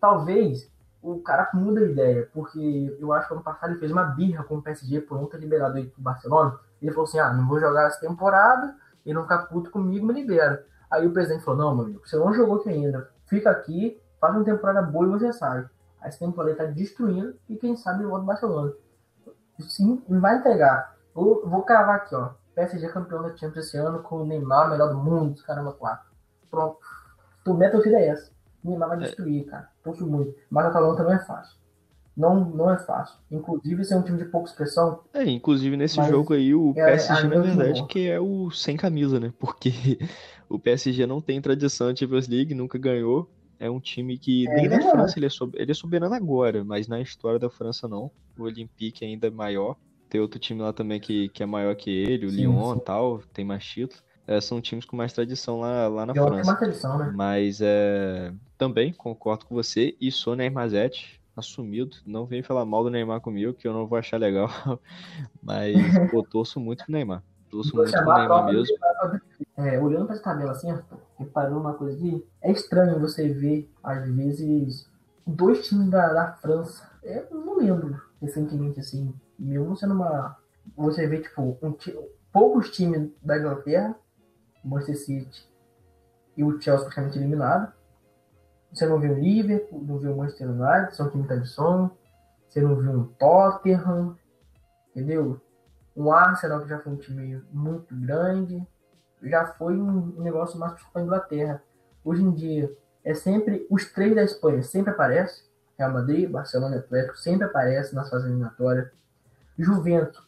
[0.00, 0.70] Talvez
[1.02, 4.44] o cara muda a ideia, porque eu acho que ano passado ele fez uma birra
[4.44, 6.58] com o PSG por não ter liberado ele pro Barcelona.
[6.80, 10.12] Ele falou assim: ah, não vou jogar essa temporada, ele não ficar puto comigo, me
[10.12, 10.64] libera.
[10.90, 14.34] Aí o presidente falou: não, meu amigo, você não jogou aqui ainda, fica aqui, faz
[14.34, 15.66] uma temporada boa e você sai.
[16.00, 18.72] A temporada está destruindo e quem sabe o outro Barcelona.
[19.60, 20.96] Sim, vai entregar.
[21.16, 22.30] Eu vou cravar aqui, ó.
[22.54, 26.08] PSG campeão da Champions esse ano com o Neymar, melhor do mundo, caramba, quatro.
[26.50, 26.78] Pronto.
[27.46, 28.32] minha torcida é essa.
[28.62, 29.68] Neymar vai destruir, cara.
[29.82, 30.34] Torço muito.
[30.50, 31.58] Mas a Atalanta não é fácil.
[32.16, 33.16] Não, não é fácil.
[33.30, 35.04] Inclusive, esse é um time de pouca expressão.
[35.14, 39.20] É, inclusive nesse jogo aí, o é, PSG, na verdade, que é o sem camisa,
[39.20, 39.32] né?
[39.38, 39.70] Porque
[40.50, 43.30] o PSG não tem tradição de Champions League, nunca ganhou.
[43.60, 46.86] É um time que, é, nem na França, ele é, ele é soberano agora, mas
[46.86, 48.10] na história da França não.
[48.38, 49.76] O Olympique ainda é maior.
[50.08, 52.80] Tem outro time lá também que, que é maior que ele, o sim, Lyon e
[52.80, 54.02] tal, tem mais títulos.
[54.26, 56.46] É, são times com mais tradição lá, lá na França.
[56.46, 57.12] Mais tradição, né?
[57.14, 61.96] Mas é, também concordo com você e sou Neymar Zete, assumido.
[62.04, 64.48] Não vem falar mal do Neymar comigo, que eu não vou achar legal.
[65.42, 65.76] Mas,
[66.10, 67.22] pô, torço muito pro Neymar.
[67.50, 68.76] Torço muito pro Neymar mesmo.
[69.58, 70.72] É, olhando pra essa tabela assim,
[71.18, 74.88] reparando uma coisa aqui, é estranho você ver, às vezes,
[75.26, 76.88] dois times da, da França.
[77.02, 80.38] Eu não lembro recentemente, assim, mesmo sendo uma.
[80.76, 81.76] Você vê, tipo, um,
[82.32, 83.96] poucos times da Inglaterra,
[84.64, 85.48] Manchester City
[86.36, 87.72] e o Chelsea praticamente eliminado.
[88.72, 91.90] Você não viu o Liverpool, não viu o Manchester United, são time tradição.
[92.48, 94.16] Você não viu um Tottenham,
[94.90, 95.40] entendeu?
[95.96, 98.64] Um Arsenal que já foi um time muito grande.
[99.22, 101.62] Já foi um negócio mais para a Inglaterra.
[102.04, 102.72] Hoje em dia
[103.04, 105.46] é sempre os três da Espanha sempre aparece.
[105.78, 108.90] Real Madrid, Barcelona e Atlético sempre aparece nas fases eliminatórias.
[109.56, 110.26] Juventus,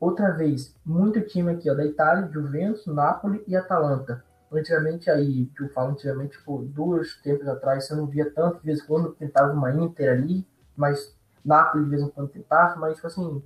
[0.00, 5.62] outra vez, muito time aqui ó, da Itália, Juventus, Napoli e Atalanta antigamente aí, que
[5.62, 9.12] eu falo antigamente, tipo, dois tempos atrás, você não via tanto, de vez em quando
[9.12, 10.46] tentava uma Inter ali,
[10.76, 13.42] mas Napoli de vez em quando tentava, mas tipo assim,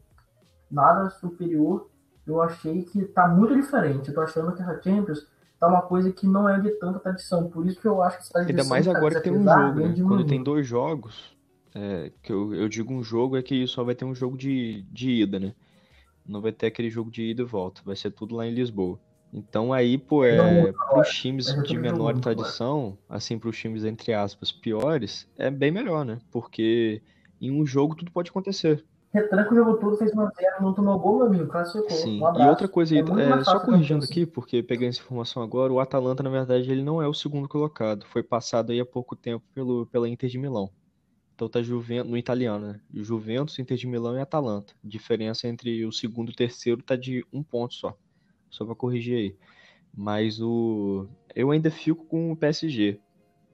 [0.71, 1.91] nada superior.
[2.27, 4.09] Eu achei que tá muito diferente.
[4.09, 5.27] Eu tô achando que a Champions
[5.59, 7.49] tá uma coisa que não é de tanta tradição.
[7.49, 9.95] Por isso que eu acho que essa Ainda mais agora que tem um jogo, né?
[9.97, 11.37] Quando tem dois jogos,
[11.75, 14.83] é, que eu, eu digo um jogo é que só vai ter um jogo de,
[14.91, 15.55] de ida, né?
[16.27, 17.83] Não vai ter aquele jogo de ida e volta.
[17.85, 18.99] Vai ser tudo lá em Lisboa.
[19.33, 24.13] Então aí, pô, é, para os times de menor tradição, assim, para os times, entre
[24.13, 26.19] aspas, piores, é bem melhor, né?
[26.31, 27.01] Porque
[27.41, 28.85] em um jogo tudo pode acontecer.
[29.13, 31.91] Retranca o jogo todo, fez uma zero, não tomou gol, meu amigo, classificou.
[31.91, 35.73] Sim, um e outra coisa, é é, só corrigindo aqui, porque peguei essa informação agora,
[35.73, 38.07] o Atalanta, na verdade, ele não é o segundo colocado.
[38.07, 40.71] Foi passado aí há pouco tempo pelo, pela Inter de Milão.
[41.35, 42.81] Então tá Juventus, no italiano, né?
[42.93, 44.75] Juventus, Inter de Milão e Atalanta.
[44.83, 47.97] A diferença entre o segundo e o terceiro tá de um ponto só
[48.53, 49.37] só para corrigir aí.
[49.93, 53.01] Mas o eu ainda fico com o PSG.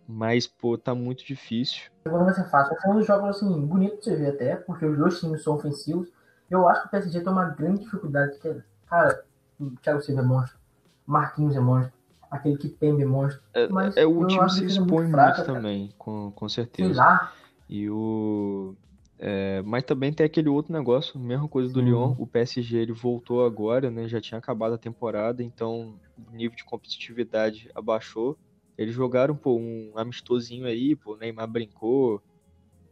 [0.08, 1.90] Mas, pô, tá muito difícil.
[2.06, 2.74] Agora vai ser fácil.
[2.80, 5.56] Foi um dos jogos, assim, bonito de você ver até, porque os dois times são
[5.56, 6.08] ofensivos.
[6.50, 8.38] Eu acho que o PSG tem uma grande dificuldade.
[8.38, 9.22] Que, cara,
[9.60, 10.58] o Thiago Silva é monstro.
[11.06, 11.92] Marquinhos é monstro.
[12.30, 13.42] Aquele que Pembe é monstro.
[13.52, 16.88] É, mas é o time se expõe muito, muito também, com, com certeza.
[16.88, 17.32] Sei lá.
[17.68, 18.74] E o
[19.18, 21.86] é, mas também tem aquele outro negócio, mesma coisa do Sim.
[21.86, 24.06] Lyon, o PSG ele voltou agora, né?
[24.06, 28.38] Já tinha acabado a temporada, então o nível de competitividade abaixou.
[28.78, 32.22] Eles jogaram pô, um amistosinho aí, pô, o Neymar brincou,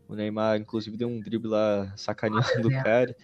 [0.08, 3.14] o Neymar inclusive deu um drible lá sacaneando do cara,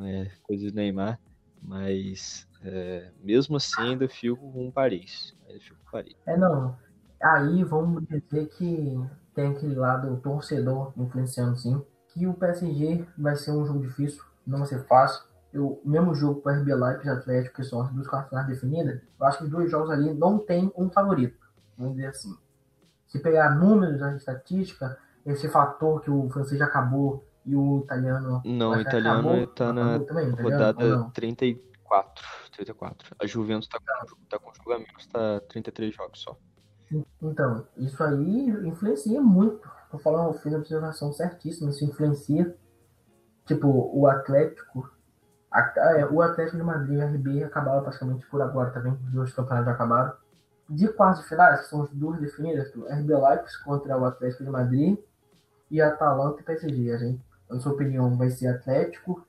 [0.00, 1.20] é, coisa do Neymar,
[1.62, 5.36] mas é, mesmo assim ainda fico com o Paris.
[5.46, 6.16] Ainda fico com Paris.
[6.26, 6.76] É não.
[7.22, 8.98] Aí vamos dizer que
[9.34, 14.58] tem aquele lado torcedor influenciando sim que o PSG vai ser um jogo difícil, não
[14.58, 15.24] vai ser fácil.
[15.52, 19.26] Eu, mesmo jogo com o RB Leipzig Atlético, que são as duas quartas definidas, eu
[19.26, 21.36] acho que os dois jogos ali não tem um favorito,
[21.80, 22.36] vamos dizer assim.
[23.06, 28.40] Se pegar números da estatística, esse fator que o francês já acabou e o italiano.
[28.44, 33.16] Não, o italiano está na também, rodada 34, 34.
[33.18, 36.38] A Juventus está com, tá com jogo a menos, está 33 jogos só.
[37.22, 42.56] Então, isso aí influencia muito Tô falando, eu fiz a observação certíssima, isso influencia.
[43.44, 44.88] Tipo, o Atlético.
[45.50, 48.92] A, é, o Atlético de Madrid e o RB acabaram praticamente por agora também.
[48.92, 50.12] Os dois campeonatos já acabaram.
[50.70, 54.44] De quartas de finais, que são as duas definidas, o RB Leipzig contra o Atlético
[54.44, 54.96] de Madrid
[55.68, 56.92] e Atalanta e PSG.
[56.92, 59.26] A gente, na sua opinião, vai ser Atlético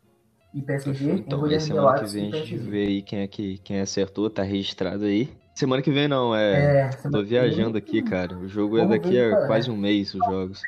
[0.53, 1.13] e PSG.
[1.13, 4.43] Então, e semana que vem a gente vê aí quem é que quem acertou, tá
[4.43, 5.35] registrado aí.
[5.55, 6.81] Semana que vem não, é.
[6.81, 8.37] é Tô viajando aqui, cara.
[8.37, 10.61] O jogo é daqui a quase um mês, os jogos.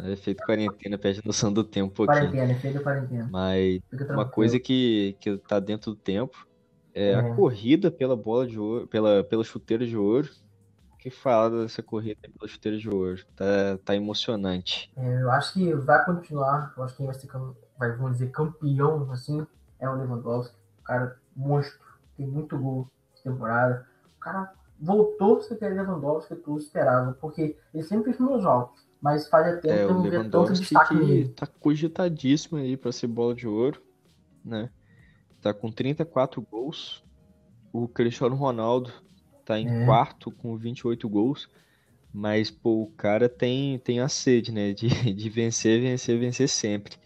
[0.00, 2.30] É feito quarentena, perde noção do tempo pouquinho.
[2.30, 3.28] Quarentena, é feito quarentena.
[3.30, 6.47] Mas uma coisa que, que tá dentro do tempo
[6.94, 10.28] é, é, a corrida pela bola de ouro, pela, pela chuteira de ouro.
[10.98, 13.24] que fala dessa corrida pela chuteira de ouro?
[13.36, 14.90] Tá, tá emocionante.
[14.96, 16.72] É, eu acho que vai continuar.
[16.76, 17.28] Eu acho que quem vai ser,
[17.78, 19.46] vai, vamos dizer, campeão, assim,
[19.78, 20.54] é o Lewandowski.
[20.84, 21.78] Cara, monstro
[22.16, 23.86] tem muito gol essa temporada.
[24.16, 28.86] O cara voltou a ser Lewandowski que tu esperava, porque ele sempre fez meus altos,
[29.00, 31.28] mas faz tempo é, que não vê tanto destaque que nele.
[31.28, 33.80] Tá cogitadíssimo aí para ser bola de ouro,
[34.44, 34.70] né?
[35.40, 37.02] Tá com 34 gols.
[37.72, 38.92] O Cristiano Ronaldo
[39.44, 39.84] tá em é.
[39.84, 41.48] quarto com 28 gols.
[42.12, 44.72] Mas, pô, o cara tem, tem a sede, né?
[44.72, 46.96] De, de vencer, vencer, vencer sempre.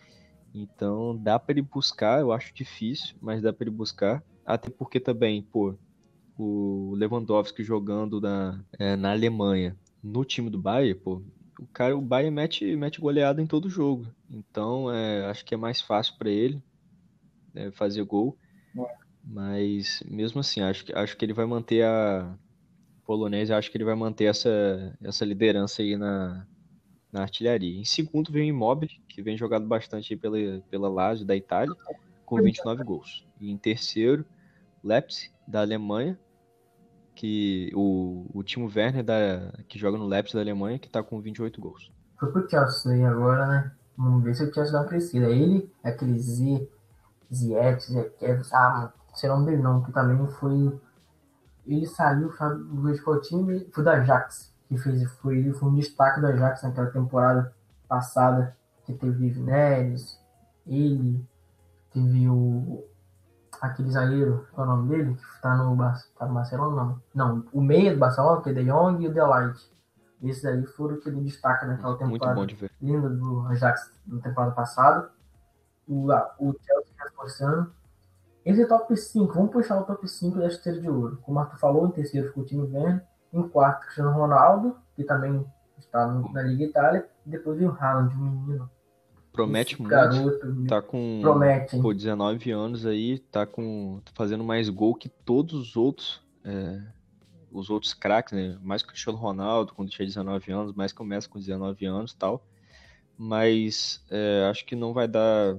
[0.55, 4.23] Então, dá para ele buscar, eu acho difícil, mas dá para ele buscar.
[4.45, 5.75] Até porque também, pô,
[6.39, 11.23] o Lewandowski jogando na, é, na Alemanha, no time do Bayern, pô,
[11.59, 14.07] o cara, o Bayern mete, mete goleada em todo jogo.
[14.31, 16.63] Então, é, acho que é mais fácil para ele
[17.55, 18.37] né, fazer gol.
[19.25, 22.35] Mas, mesmo assim, acho que, acho que ele vai manter a
[23.07, 26.47] polonês, acho que ele vai manter essa, essa liderança aí na,
[27.13, 27.79] na artilharia.
[27.79, 30.39] Em segundo vem o Immobile, que vem jogado bastante pela,
[30.71, 31.75] pela Lazio da Itália,
[32.25, 33.27] com 29 gols.
[33.41, 34.25] E em terceiro,
[34.83, 36.19] Leipzig, da Alemanha,
[37.15, 41.21] que o, o Timo Werner, da, que joga no Leipzig da Alemanha, que está com
[41.21, 41.93] 28 gols.
[42.19, 43.73] Foi pro Chelsea aí agora, né?
[43.97, 45.27] Vamos ver se o Chelsea dá uma crescida.
[45.27, 46.69] Ele, aquele Z,
[47.33, 48.15] Ziet, Ziet,
[48.53, 50.81] ah, sei o nome dele não, que também foi...
[51.67, 56.29] Ele saiu do time, foi da Ajax, que fez, foi, ele foi um destaque da
[56.29, 57.55] Ajax naquela temporada
[57.89, 60.19] passada, que teve Neres,
[60.67, 61.25] ele,
[61.93, 62.85] teve o
[63.61, 65.15] aquele zagueiro, qual é o nome dele?
[65.15, 67.03] Que tá no, tá no Barcelona, não.
[67.15, 69.71] Não, o meia do Barcelona, que é De Jong e o Delight.
[70.21, 72.35] Esses aí foram que ele destaca naquela temporada.
[72.35, 72.71] Muito bom de ver.
[72.81, 75.11] Linda do Ajax na temporada passada.
[75.87, 76.55] O, o
[77.23, 77.73] Reforçando.
[78.45, 79.33] Esse top 5.
[79.33, 81.19] Vamos puxar o top 5 da esteira de ouro.
[81.23, 83.05] Como o Arthur falou, em terceiro ficou o time Werner.
[83.33, 85.47] Em quarto, Cristiano Ronaldo, que também
[85.79, 87.09] está na Liga Itália.
[87.25, 88.71] E depois vem o Haaland, o menino
[89.33, 89.91] Promete muito.
[89.91, 95.09] Garoto, tá com promete, pô, 19 anos aí, tá com tá fazendo mais gol que
[95.09, 96.83] todos os outros é,
[97.51, 98.59] os outros craques, né?
[98.61, 101.87] Mais que o Cristiano Ronaldo quando tinha 19 anos, mais que o Messi com 19
[101.87, 102.47] anos, tal.
[103.17, 105.57] Mas é, acho que não vai dar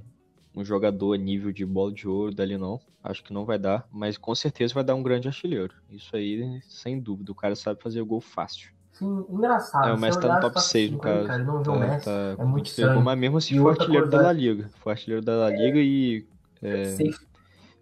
[0.55, 2.79] um jogador nível de bola de ouro dali não.
[3.03, 5.73] Acho que não vai dar, mas com certeza vai dar um grande artilheiro.
[5.89, 8.71] Isso aí, sem dúvida, o cara sabe fazer gol fácil.
[8.93, 9.89] Sim, engraçado.
[9.89, 11.27] É, o Messi tá no top 6, no caso.
[11.27, 13.01] Cara, não tá, o Messi, tá, é muito estranho.
[13.01, 14.69] Mas mesmo assim, foi artilheiro da La Liga.
[14.79, 16.27] Foi artilheiro da La Liga é, e.
[16.61, 16.97] É,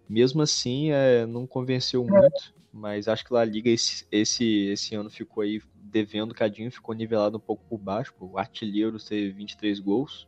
[0.08, 2.54] mesmo assim, é, não convenceu muito.
[2.72, 7.36] Mas acho que La Liga esse, esse, esse ano ficou aí devendo cadinho, ficou nivelado
[7.36, 8.14] um pouco por baixo.
[8.18, 10.26] O artilheiro ter 23 gols.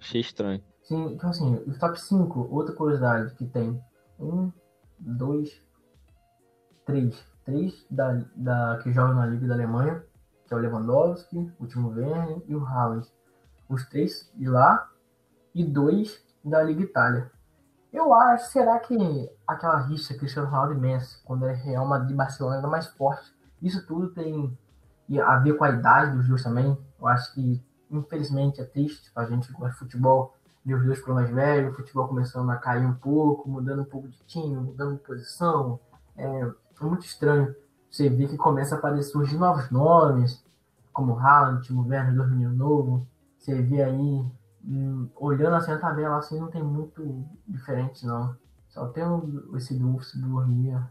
[0.00, 0.60] Achei estranho.
[0.86, 3.82] Sim, então assim, o top 5, outra curiosidade que tem.
[4.18, 4.50] Um,
[4.98, 5.60] dois,
[6.84, 7.22] três.
[7.44, 10.02] Três da, da, que jogam na Liga da Alemanha
[10.46, 13.06] que é o Lewandowski, o Timo Werner e o Haaland.
[13.68, 14.88] Os três de lá
[15.54, 17.30] e dois da Liga Itália.
[17.92, 18.96] Eu acho, será que
[19.46, 23.34] aquela rixa Cristiano Ronaldo e Messi, quando é Real Madrid e Barcelona, é mais forte?
[23.60, 24.56] Isso tudo tem
[25.20, 26.78] a ver com a idade dos dois também.
[27.00, 30.35] Eu acho que, infelizmente, é triste pra gente que gosta de futebol
[30.66, 33.86] ver os dois ficando mais velhos, o futebol começando a cair um pouco, mudando um
[33.86, 35.80] pouco de time, mudando de posição.
[36.16, 37.54] É, é muito estranho
[37.96, 40.44] você vê que começa a aparecer surgir novos nomes,
[40.92, 43.02] como Haaland, Timo Werner, dois meninos novos.
[43.38, 44.22] Você vê aí,
[44.64, 48.36] hum, olhando assim a tabela, assim, não tem muito diferente, não.
[48.68, 49.04] Só tem
[49.54, 50.86] esse Dulce Dormia.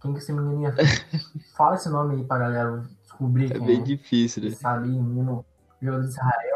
[0.00, 0.74] Quem que esse menino ia...
[1.56, 3.50] Fala esse nome aí pra galera descobrir.
[3.50, 3.82] É bem é.
[3.82, 4.50] difícil, né?
[4.50, 5.42] Sabe, menino,
[5.80, 6.51] jogador de Israel.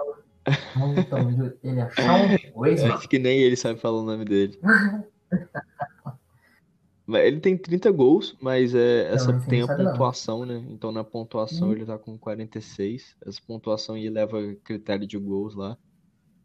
[0.96, 4.58] Então, ele é Sean Acho que nem ele sabe falar o nome dele.
[7.08, 10.46] Ele tem 30 gols, mas é, essa não, tem a pontuação, não.
[10.46, 10.66] né?
[10.70, 11.72] Então na pontuação hum.
[11.72, 13.16] ele tá com 46.
[13.24, 15.78] Essa pontuação aí leva critério de gols lá.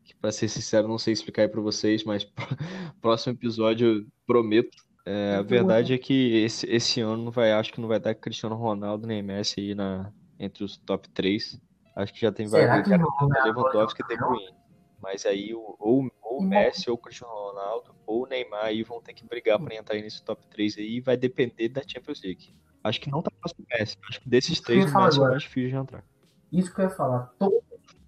[0.04, 2.28] Que pra ser sincero, não sei explicar aí pra vocês, mas
[3.02, 4.78] próximo episódio prometo.
[5.04, 8.14] É, a verdade é que esse, esse ano não vai, acho que não vai dar
[8.14, 11.60] Cristiano Ronaldo nem Messi aí na, entre os top 3.
[11.96, 12.88] Acho que já tem vários.
[12.88, 14.56] Lewandowski e De Bruyne.
[15.02, 19.02] Mas aí ou, ou o Messi, ou o Cristiano Ronaldo, ou o Neymar aí vão
[19.02, 22.22] ter que brigar para entrar aí nesse top 3 aí e vai depender da Champions
[22.24, 22.54] League.
[22.84, 23.98] Acho que não tá fácil o Messi.
[24.08, 26.04] Acho que desses três o Messi é o mais difícil de entrar.
[26.52, 27.34] Isso que eu ia falar.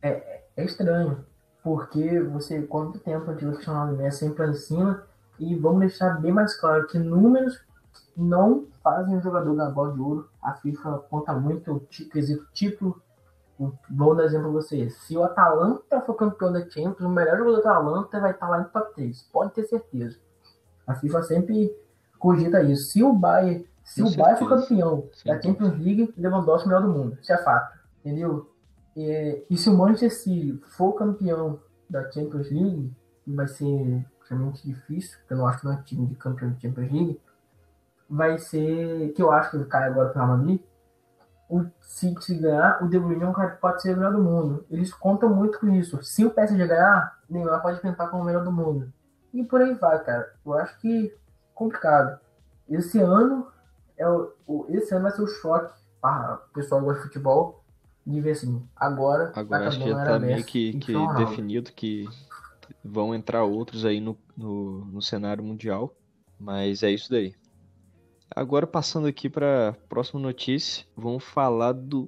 [0.01, 1.25] É, é estranho.
[1.63, 5.03] Porque você, quanto tempo a Cristiano Ronaldo e Messi sempre em cima.
[5.39, 7.59] E vamos deixar bem mais claro que números
[8.15, 10.29] não fazem o jogador ganhar bola de ouro.
[10.41, 13.01] A FIFA conta muito o quesito título
[13.89, 14.95] Vou dar exemplo pra vocês.
[15.03, 18.59] Se o Atalanta for campeão da Champions, o melhor jogador do Atalanta vai estar lá
[18.59, 19.23] no top 3.
[19.31, 20.17] Pode ter certeza.
[20.87, 21.75] A FIFA sempre
[22.17, 22.91] cogita isso.
[22.91, 25.29] Se o Bayern, se o Bayern for campeão Sim.
[25.29, 27.17] da Champions League, Lewandowski é o melhor do mundo.
[27.21, 27.77] Isso é fato.
[27.99, 28.49] Entendeu?
[28.95, 32.91] E, e se o Manchester City for campeão da Champions League,
[33.25, 36.59] vai ser extremamente difícil, porque eu não acho que não é time de campeão da
[36.59, 37.21] Champions League,
[38.09, 40.61] vai ser, que eu acho que cai agora para o Real Madrid,
[41.53, 44.23] o City ganhar, o De Bruyne é um cara que pode ser o melhor do
[44.23, 44.65] mundo.
[44.71, 46.01] Eles contam muito com isso.
[46.01, 48.91] Se o PSG ganhar, Neymar pode tentar como o melhor do mundo.
[49.31, 50.33] E por aí vai, cara.
[50.43, 51.15] Eu acho que
[51.53, 52.19] complicado.
[52.67, 53.47] Esse ano
[53.95, 57.07] é o, o, esse ano vai ser o choque para o pessoal que gosta de
[57.07, 57.63] futebol
[58.05, 59.31] de ver assim, agora.
[59.35, 62.09] Agora acho que já tá meio que, que definido que
[62.83, 65.93] vão entrar outros aí no, no, no cenário mundial.
[66.39, 67.35] Mas é isso daí.
[68.35, 72.07] Agora passando aqui para a próxima notícia, vamos falar do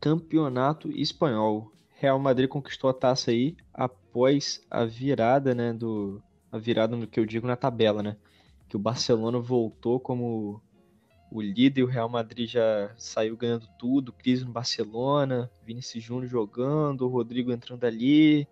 [0.00, 1.72] campeonato espanhol.
[1.96, 7.18] Real Madrid conquistou a taça aí após a virada, né, do a virada no que
[7.18, 8.16] eu digo na tabela, né?
[8.68, 10.62] Que o Barcelona voltou como
[11.32, 17.02] o líder, o Real Madrid já saiu ganhando tudo, crise no Barcelona, Vinícius Júnior jogando,
[17.02, 18.46] o Rodrigo entrando ali.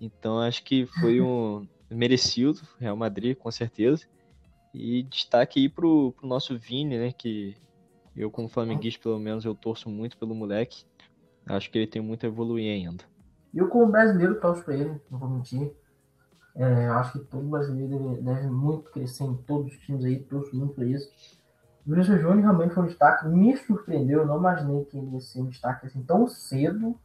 [0.00, 4.04] Então acho que foi um merecido Real Madrid, com certeza.
[4.72, 7.56] E destaque aí pro, pro nosso Vini, né, que
[8.16, 10.84] eu como flamenguista, pelo menos, eu torço muito pelo moleque.
[11.46, 13.04] Acho que ele tem muito a evoluir ainda.
[13.52, 15.72] Eu como brasileiro torço pra ele, não vou mentir.
[16.54, 20.54] É, acho que todo brasileiro deve, deve, muito crescer em todos os times aí, torço
[20.54, 21.08] muito pra isso.
[21.86, 25.20] O Vinícius Júnior realmente foi um destaque, me surpreendeu, eu não imaginei que ele ia
[25.20, 26.98] ser um destaque assim tão cedo,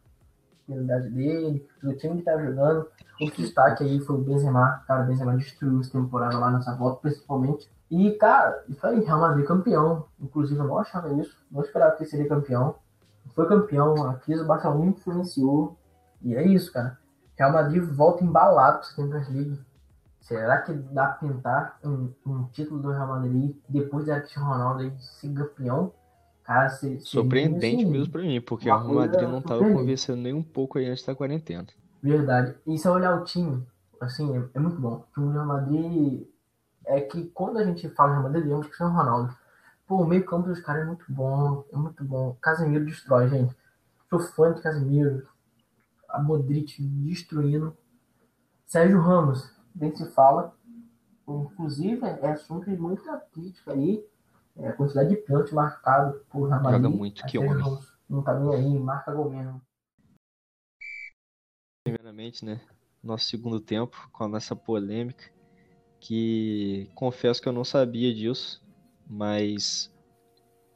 [0.68, 2.88] pela idade dele, pelo time que estava jogando.
[3.22, 7.02] Outro destaque aí foi o Benzema, cara, o Benzema destruiu essa temporada lá nessa volta,
[7.02, 7.70] principalmente.
[7.90, 10.06] E, cara, isso aí, Real Madrid campeão.
[10.20, 12.76] Inclusive, eu não achava isso, não esperava que seria campeão.
[13.34, 15.78] Foi campeão, a crise do Barcelona influenciou.
[16.22, 16.98] E é isso, cara.
[17.38, 19.66] Real Madrid volta embalado para Champions League.
[20.22, 24.82] Será que dá pra pintar um, um, título do Real Madrid depois da Cristiano Ronaldo
[24.82, 25.94] aí ser campeão?
[26.46, 30.32] Cara, se, se Surpreendente assim, mesmo pra mim, porque o Madrid não tava convencendo nem
[30.32, 31.66] um pouco aí antes da quarentena.
[32.04, 32.56] Verdade.
[32.68, 33.66] E se eu olhar o time,
[34.00, 35.04] assim, é, é muito bom.
[35.10, 36.28] O time do Real Madrid
[36.86, 39.36] é que quando a gente fala Real Madrid, lembra Cristiano Ronaldo.
[39.88, 42.38] Pô, o meio campo dos caras é muito bom, é muito bom.
[42.40, 43.56] Casemiro destrói, gente.
[44.08, 45.28] Sou fã de Casemiro.
[46.08, 47.76] A Modric destruindo.
[48.68, 50.54] Sérgio Ramos, bem se fala.
[51.28, 54.06] Inclusive, é assunto de muita crítica aí.
[54.58, 56.78] É, a quantidade de pênalti marcado por Ramalho.
[56.78, 57.80] Joga muito, que homem.
[58.10, 59.62] Não tá nem aí, marca gol mesmo.
[61.84, 62.62] Primeiramente, né?
[63.04, 65.32] Nosso segundo tempo, com essa polêmica,
[66.00, 68.64] que confesso que eu não sabia disso,
[69.08, 69.92] mas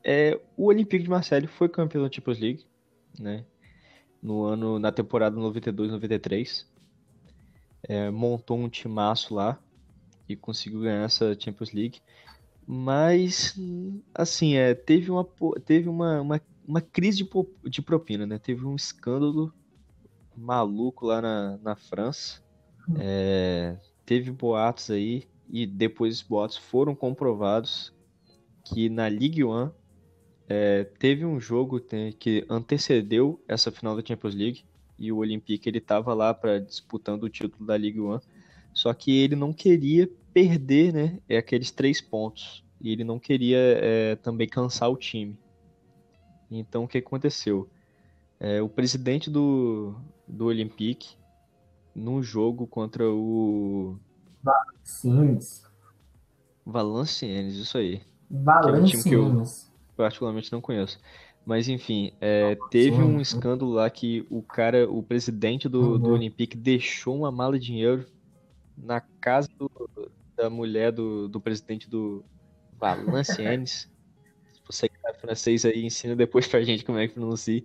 [0.03, 2.65] é, o Olympique de Marseille foi campeão da Champions League,
[3.17, 3.45] né?
[4.21, 6.67] No ano, na temporada 92-93
[7.83, 9.57] é, montou um timaço lá
[10.27, 12.01] e conseguiu ganhar essa Champions League.
[12.71, 13.59] Mas,
[14.13, 15.27] assim, é, teve, uma,
[15.65, 17.29] teve uma, uma, uma crise de,
[17.67, 18.37] de propina, né?
[18.37, 19.51] Teve um escândalo
[20.37, 22.43] maluco lá na, na França.
[22.95, 27.91] É, teve boatos aí, e depois os boatos foram comprovados
[28.63, 29.71] que na Ligue 1
[30.47, 31.81] é, teve um jogo
[32.19, 34.63] que antecedeu essa final da Champions League
[34.99, 38.19] e o Olympique ele estava lá para disputando o título da Ligue 1,
[38.79, 43.57] só que ele não queria perder, né, é aqueles três pontos e ele não queria
[43.57, 45.37] é, também cansar o time.
[46.49, 47.69] Então o que aconteceu?
[48.39, 49.93] É, o presidente do,
[50.25, 51.17] do Olympique
[51.93, 53.97] num jogo contra o
[54.41, 55.65] Valenciennes.
[56.65, 58.01] Valenciennes, isso aí.
[58.31, 58.77] Valenciennes.
[58.77, 59.43] É um time que eu
[59.97, 60.97] particularmente não conheço.
[61.45, 66.13] Mas enfim, é, teve um escândalo lá que o cara, o presidente do, do uhum.
[66.13, 68.05] Olympique deixou uma mala de dinheiro
[68.81, 69.69] na casa do,
[70.35, 72.23] da mulher do, do presidente do
[72.77, 73.89] Valenciennes.
[74.65, 77.63] Você que é francês aí, ensina depois pra gente como é que pronuncia.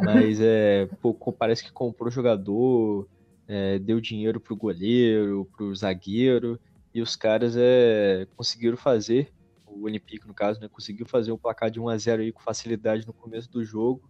[0.00, 3.08] Mas é, pô, parece que comprou jogador,
[3.46, 6.58] é, deu dinheiro pro goleiro, pro zagueiro,
[6.92, 9.32] e os caras é, conseguiram fazer
[9.66, 12.40] o Olympique, no caso, né, conseguiu fazer um placar de 1 a 0 aí com
[12.40, 14.08] facilidade no começo do jogo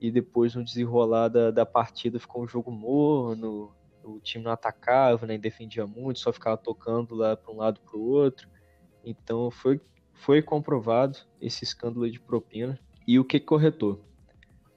[0.00, 3.74] e depois no desenrolar da, da partida ficou um jogo morno,
[4.16, 7.80] o time não atacava, nem né, defendia muito, só ficava tocando lá para um lado
[7.80, 8.48] para o outro.
[9.04, 9.80] Então foi,
[10.14, 12.78] foi comprovado esse escândalo de propina.
[13.06, 14.00] E o que corretor?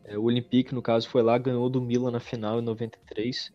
[0.04, 3.54] É, o Olympique, no caso, foi lá, ganhou do Milan na final em 93,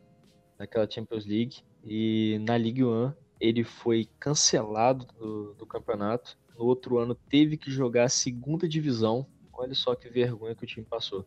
[0.58, 1.62] naquela Champions League.
[1.84, 7.70] E na Ligue 1 ele foi cancelado do, do campeonato no outro ano teve que
[7.70, 9.26] jogar a segunda divisão.
[9.52, 11.24] Olha só que vergonha que o time passou.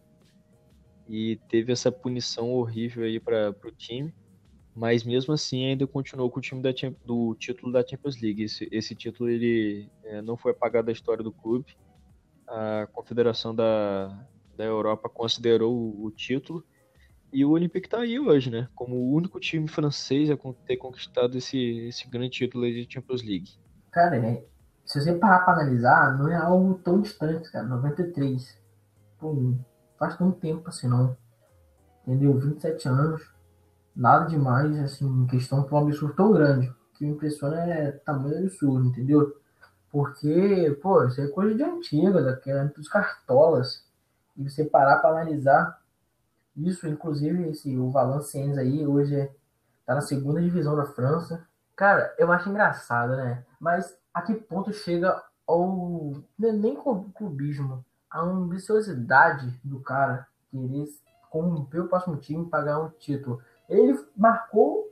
[1.07, 4.13] E teve essa punição horrível aí para o time.
[4.79, 6.69] Mas mesmo assim ainda continuou com o time da,
[7.03, 8.43] do título da Champions League.
[8.43, 11.77] Esse, esse título ele é, não foi apagado da história do clube.
[12.47, 14.25] A Confederação da,
[14.55, 16.63] da Europa considerou o, o título.
[17.33, 18.69] E o Olympique está aí hoje, né?
[18.73, 21.59] Como o único time francês a ter conquistado esse,
[21.89, 23.59] esse grande título de Champions League.
[23.91, 24.45] Cara, é,
[24.85, 27.67] se você parar para analisar, não é algo tão distante, cara.
[27.67, 28.57] 93.
[29.19, 29.55] Pô,
[29.97, 31.17] faz tanto tempo assim, não.
[32.07, 32.39] Entendeu?
[32.39, 33.38] 27 anos.
[33.95, 36.73] Nada demais, assim, questão para um absurdo tão grande.
[36.93, 39.35] Que me impressiona é tamanho absurdo, entendeu?
[39.91, 43.83] Porque, pô, isso é coisa de antiga, daquela dos cartolas.
[44.37, 45.79] E você parar para analisar
[46.55, 49.31] isso, inclusive, esse, o Valenciennes aí, hoje é,
[49.85, 51.45] tá na segunda divisão da França.
[51.75, 53.45] Cara, eu acho engraçado, né?
[53.59, 56.21] Mas a que ponto chega ao.
[56.37, 60.85] Não é nem clubismo, a ambiciosidade do cara querer
[61.29, 63.41] corromper o próximo time e pagar um título.
[63.69, 64.89] Ele marcou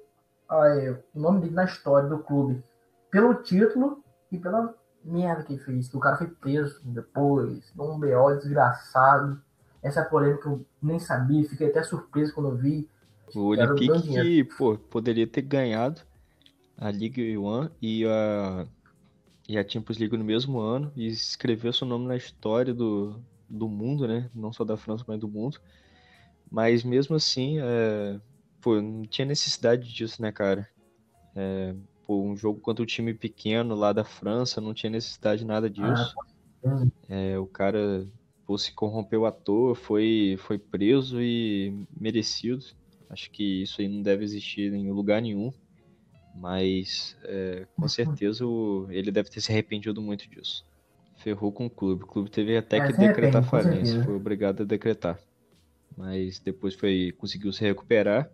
[0.50, 2.64] é, o nome dele na história do clube
[3.12, 4.74] pelo título e pela
[5.04, 5.90] merda que ele fez.
[5.90, 9.42] Que o cara foi preso depois, um BO desgraçado.
[9.82, 12.88] Essa polêmica eu nem sabia, fiquei até surpreso quando eu vi.
[13.36, 16.02] O Olympique que, pô, poderia ter ganhado
[16.78, 18.66] a Ligue 1 e a,
[19.48, 23.20] e a Champions League no mesmo ano e escreveu seu nome na história do,
[23.50, 24.30] do mundo, né?
[24.34, 25.60] Não só da França, mas do mundo.
[26.50, 28.20] Mas mesmo assim, é,
[28.68, 30.68] pô, não tinha necessidade disso, né, cara?
[31.34, 31.74] É,
[32.06, 35.70] pô, um jogo contra um time pequeno lá da França, não tinha necessidade de nada
[35.70, 36.14] disso.
[36.66, 38.06] Ah, é, o cara
[38.46, 42.66] pô, se corrompeu à toa, foi, foi preso e merecido.
[43.10, 45.54] Acho que isso aí não deve existir em lugar nenhum.
[46.36, 50.66] Mas é, com certeza o, ele deve ter se arrependido muito disso.
[51.16, 52.04] Ferrou com o clube.
[52.04, 54.04] O clube teve até que decretar falência.
[54.04, 55.18] Foi obrigado a decretar.
[55.96, 58.30] Mas depois foi conseguiu se recuperar.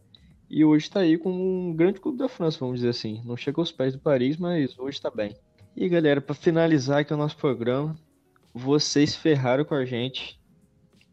[0.55, 3.19] E hoje está aí com um grande clube da França, vamos dizer assim.
[3.25, 5.35] Não chegou aos pés do Paris, mas hoje está bem.
[5.75, 7.97] E galera, para finalizar aqui o nosso programa,
[8.53, 10.39] vocês ferraram com a gente.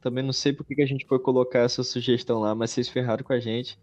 [0.03, 3.25] Também não sei por que a gente foi colocar essa sugestão lá, mas vocês ferraram
[3.25, 3.79] com a gente.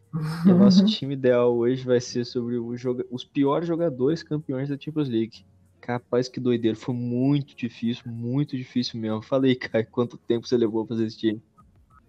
[0.45, 5.09] E o nosso time ideal hoje vai ser sobre os piores jogadores campeões da Champions
[5.09, 5.43] League.
[5.81, 9.23] Capaz que doideira, foi muito difícil, muito difícil mesmo.
[9.23, 11.41] Falei, cara, quanto tempo você levou pra fazer esse time?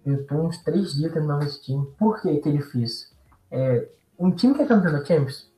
[0.05, 1.87] Eu tô uns três dias terminando esse time.
[1.99, 3.17] Por que que é difícil?
[3.51, 3.89] É,
[4.19, 5.53] um time que é campeão da Champions,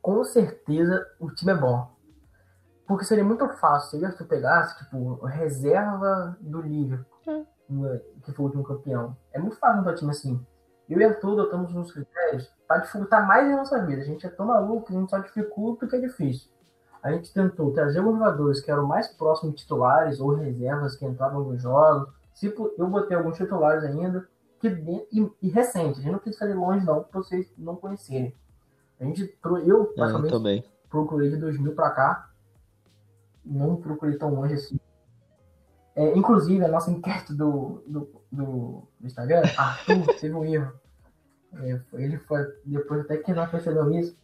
[0.00, 1.90] com certeza o time é bom.
[2.86, 8.00] Porque seria muito fácil se tu pegasse, tipo, reserva do Liverpool, hum.
[8.22, 9.16] que foi o último campeão.
[9.32, 10.46] É muito fácil montar time assim.
[10.88, 14.02] Eu e Arthur adotamos uns critérios para dificultar mais a nossa vida.
[14.02, 16.48] A gente é tão maluco que a gente só dificulta porque é difícil.
[17.02, 21.04] A gente tentou trazer alguns jogadores que eram mais próximos de titulares ou reservas que
[21.04, 22.08] entravam nos jogos.
[22.34, 24.28] Tipo, eu botei alguns titulares ainda que,
[25.12, 26.00] e, e recente.
[26.00, 28.34] A gente não quis fazer longe não, para vocês não conhecerem.
[29.00, 32.30] A gente, eu, praticamente, procurei de 2000 para cá
[33.46, 34.78] não procurei tão longe assim.
[35.94, 40.72] É, inclusive, a nossa enquete do, do, do, Instagram, Arthur teve um erro.
[41.54, 44.18] É, ele foi, depois até que nós percebemos isso,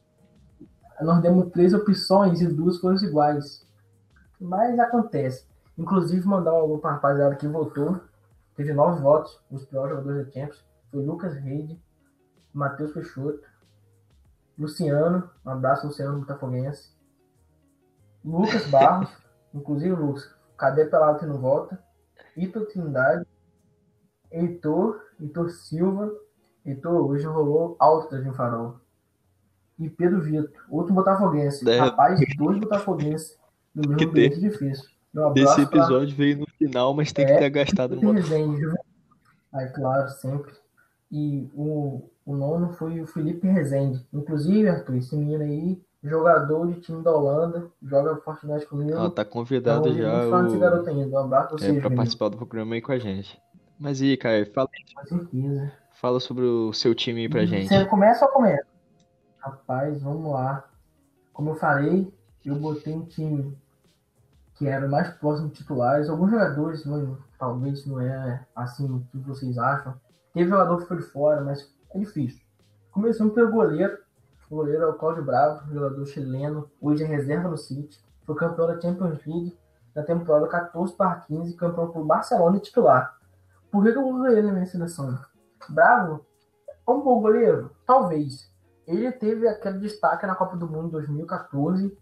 [1.00, 3.66] nós demos três opções e duas foram iguais.
[4.38, 5.46] Mas acontece.
[5.78, 8.00] Inclusive, mandar um alô para a rapaziada que votou.
[8.56, 10.64] Teve nove votos, os piores jogadores da Champions.
[10.90, 11.80] Foi Lucas Reide,
[12.52, 13.46] Matheus Peixoto,
[14.58, 16.90] Luciano, um abraço, Luciano Botafoguense,
[18.24, 19.10] Lucas Barros,
[19.54, 21.82] inclusive Lucas, cadê pelado que não volta?
[22.36, 23.26] Ito Trindade,
[24.30, 26.12] Heitor, Heitor Silva,
[26.64, 28.80] Heitor hoje rolou alto da Farol.
[29.78, 31.68] E Pedro Vitor, outro botafoguense.
[31.68, 31.78] É.
[31.78, 33.38] Rapaz, dois botafoguenses
[33.74, 34.84] no mesmo ambiente difícil.
[35.36, 36.16] Esse episódio pra...
[36.16, 38.66] veio no final, mas tem é, que ter gastado no Resende,
[39.52, 40.52] Aí, claro, sempre.
[41.10, 44.04] E o, o nono foi o Felipe Rezende.
[44.12, 48.98] Inclusive, Arthur, esse menino aí jogador de time da Holanda, joga Fortnite comigo.
[48.98, 50.26] Ah, tá convidado então, já.
[50.26, 50.58] O...
[50.58, 51.16] garoto ainda.
[51.16, 53.40] Um abraço pra é, pra participar do programa aí com a gente.
[53.78, 54.68] Mas e Caio, fala.
[54.94, 55.72] Com certeza.
[55.92, 57.68] Fala sobre o seu time aí pra gente.
[57.68, 58.66] Você começa ou começa?
[59.38, 60.68] Rapaz, vamos lá.
[61.32, 62.12] Como eu falei,
[62.44, 63.56] eu botei um time
[64.54, 66.08] que era mais próximo de titulares.
[66.08, 69.94] Alguns jogadores, não, talvez não é assim o que vocês acham.
[70.32, 72.42] Teve jogador que foi de fora, mas é difícil.
[72.90, 73.98] Começando pelo goleiro,
[74.50, 77.98] o goleiro é o Cláudio Bravo, jogador chileno, hoje é reserva no City.
[78.24, 79.58] Foi campeão da Champions League
[79.94, 83.16] na temporada 14 para 15, campeão por Barcelona e titular.
[83.70, 85.18] Por que, eu vou ele na minha seleção?
[85.68, 86.24] Bravo
[86.86, 87.70] é um bom goleiro?
[87.86, 88.50] Talvez.
[88.86, 91.96] Ele teve aquele destaque na Copa do Mundo 2014.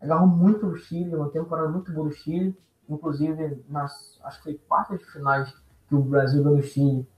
[0.00, 2.56] Agarrou muito no Chile, uma temporada muito boa do Chile.
[2.88, 5.54] Inclusive, nas, acho que foi quartas de finais
[5.88, 7.08] que o Brasil ganhou no Chile,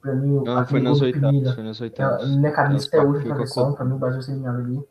[0.00, 2.36] pra mim, ah, foi nas oitavas, foi nas oitavas.
[2.36, 4.88] Minha cabeça até hoje na versão, pra mim o Brasil ser eliminado ali.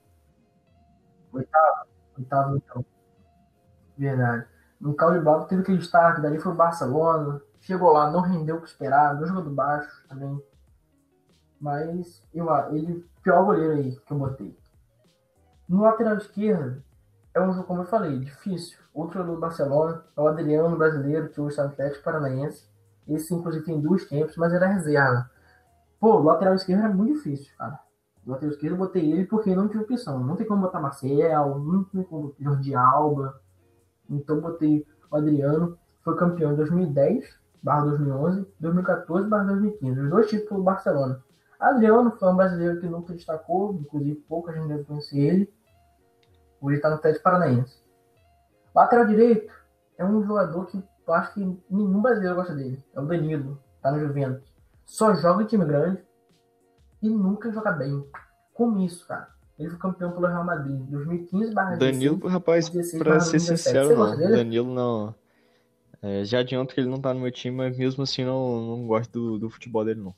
[1.32, 1.88] Oitavo,
[2.18, 2.86] oitavo então.
[3.98, 4.48] Verdade.
[4.80, 8.68] No Bravo teve aquele destaque, dali foi o Barcelona, chegou lá, não rendeu o que
[8.68, 10.40] esperava, não jogou do baixo também.
[11.60, 14.56] Mas eu, ele, pior goleiro aí que eu botei.
[15.68, 16.84] No lateral esquerdo,
[17.38, 18.78] é um jogo, como eu falei, difícil.
[18.94, 22.66] Outro do Barcelona, é o Adriano brasileiro, que hoje está no Atlético Paranaense.
[23.08, 25.30] Esse, inclusive, tem duas tempos, mas era reserva.
[26.00, 27.80] Pô, o lateral esquerdo era muito difícil, cara.
[28.26, 30.20] O lateral esquerdo eu botei ele porque não tinha opção.
[30.24, 33.40] Não tem como botar Marcel, não tem como Jordi Alba.
[34.10, 37.26] Então botei o Adriano, foi campeão em 2010,
[37.62, 40.02] barra 2011, 2014, barra 2015.
[40.02, 41.24] Os dois títulos do Barcelona.
[41.60, 45.54] Adriano foi um brasileiro que nunca destacou, inclusive pouca gente deve conhecer ele.
[46.68, 47.82] Hoje está no Atlético Paranaense.
[48.76, 49.54] Lateral direito
[49.98, 51.40] é um jogador que eu acho que
[51.70, 52.84] nenhum brasileiro gosta dele.
[52.94, 54.54] É o Danilo, tá no Juventus.
[54.86, 56.04] Só joga em time grande
[57.02, 58.06] e nunca joga bem.
[58.54, 59.30] Com isso, cara.
[59.58, 64.18] Ele foi campeão pelo Real Madrid em 2015 Danilo, rapaz, 16, pra ser sincero, não.
[64.18, 65.16] Danilo não.
[66.02, 68.88] É, já adianto que ele não tá no meu time, mas mesmo assim não, não
[68.88, 70.14] gosto do, do futebol dele, não.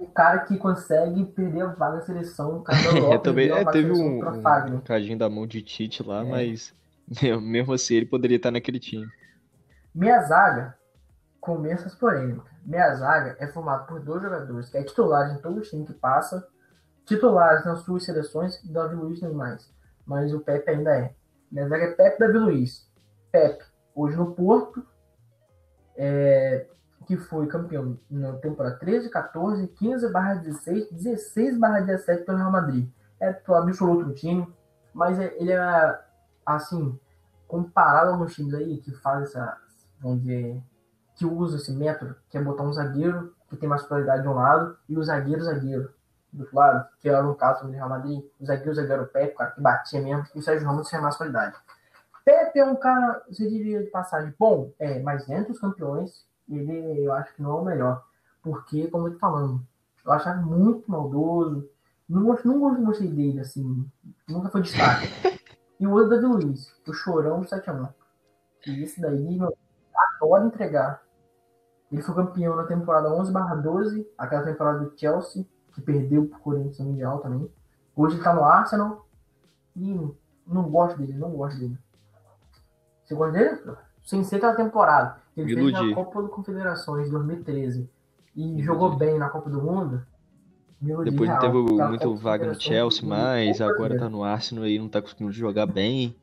[0.00, 3.50] O cara que consegue perder a vaga da seleção, o cara da Europa, é, também,
[3.50, 6.24] é, teve um, um cadinho da mão de Tite lá, é.
[6.24, 6.74] mas
[7.42, 9.06] mesmo assim ele poderia estar naquele time.
[9.94, 10.76] Minha zaga
[11.40, 12.52] começa as polêmicas.
[12.64, 15.92] Minha zaga é formada por dois jogadores que é titular em todo o time que
[15.92, 16.46] passa,
[17.04, 19.70] titulares nas suas seleções, Davi Luiz nem mais.
[20.06, 21.14] Mas o Pepe ainda é.
[21.52, 22.90] Minha zaga é Pepe Davi Luiz.
[23.30, 23.64] Pepe,
[23.94, 24.84] hoje no Porto,
[25.96, 26.66] é,
[27.06, 32.50] que foi campeão na temporada 13, 14, 15 barra 16, 16 barra 17 pelo Real
[32.50, 32.88] Madrid.
[33.20, 34.46] É absoluto time,
[34.92, 36.00] mas é, ele é,
[36.44, 36.98] assim,
[37.46, 39.58] comparado a alguns times aí que fazem essa,
[40.00, 40.62] vamos dizer,
[41.16, 44.34] que usa esse método, que é botar um zagueiro que tem mais qualidade de um
[44.34, 45.92] lado e o zagueiro zagueiro
[46.32, 49.52] do outro lado, que era um caso do Real Madrid, o zagueiro zagueiro Pepe, cara,
[49.52, 51.56] que batia mesmo, e o Sérgio Ramos tinha mais qualidade.
[52.24, 57.04] Pepe é um cara, você diria de passagem, bom, é, mas entre os campeões, ele
[57.04, 58.04] eu acho que não é o melhor.
[58.42, 59.66] Porque, como eu tô falando,
[60.04, 61.68] eu achava muito maldoso,
[62.08, 63.88] não, não gostei dele, assim,
[64.28, 65.08] nunca foi destaque.
[65.80, 67.92] E o outro Davi Luiz, o chorão do 7x1.
[68.68, 69.52] E esse daí, meu,
[70.16, 71.02] adora entregar.
[71.90, 76.86] Ele foi campeão na temporada 11/12, aquela temporada do Chelsea, que perdeu pro Corinthians no
[76.86, 77.52] Mundial também.
[77.94, 79.06] Hoje ele tá no Arsenal
[79.76, 79.94] e
[80.46, 81.78] não gosto dele, não gosto dele.
[83.04, 83.76] Você gosta dele?
[84.04, 85.23] Sem ser aquela temporada.
[85.36, 87.88] Ele fez na Copa do Confederações 2013
[88.36, 90.06] e jogou bem na Copa do Mundo.
[90.80, 95.00] Depois real, teve muito vaga no Chelsea, mas agora tá no Arsenal e não tá
[95.00, 96.14] conseguindo jogar bem.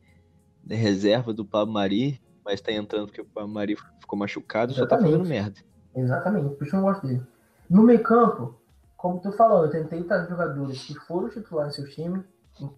[0.69, 4.85] É reserva do Pablo Mari mas tá entrando porque o Pamari ficou machucado e só
[4.85, 5.59] tá fazendo merda.
[5.95, 7.23] Exatamente, por isso eu não gosto dele.
[7.69, 8.59] No meio campo,
[8.97, 12.23] como tu falou, eu tentei trazer jogadores que foram titular em seu time,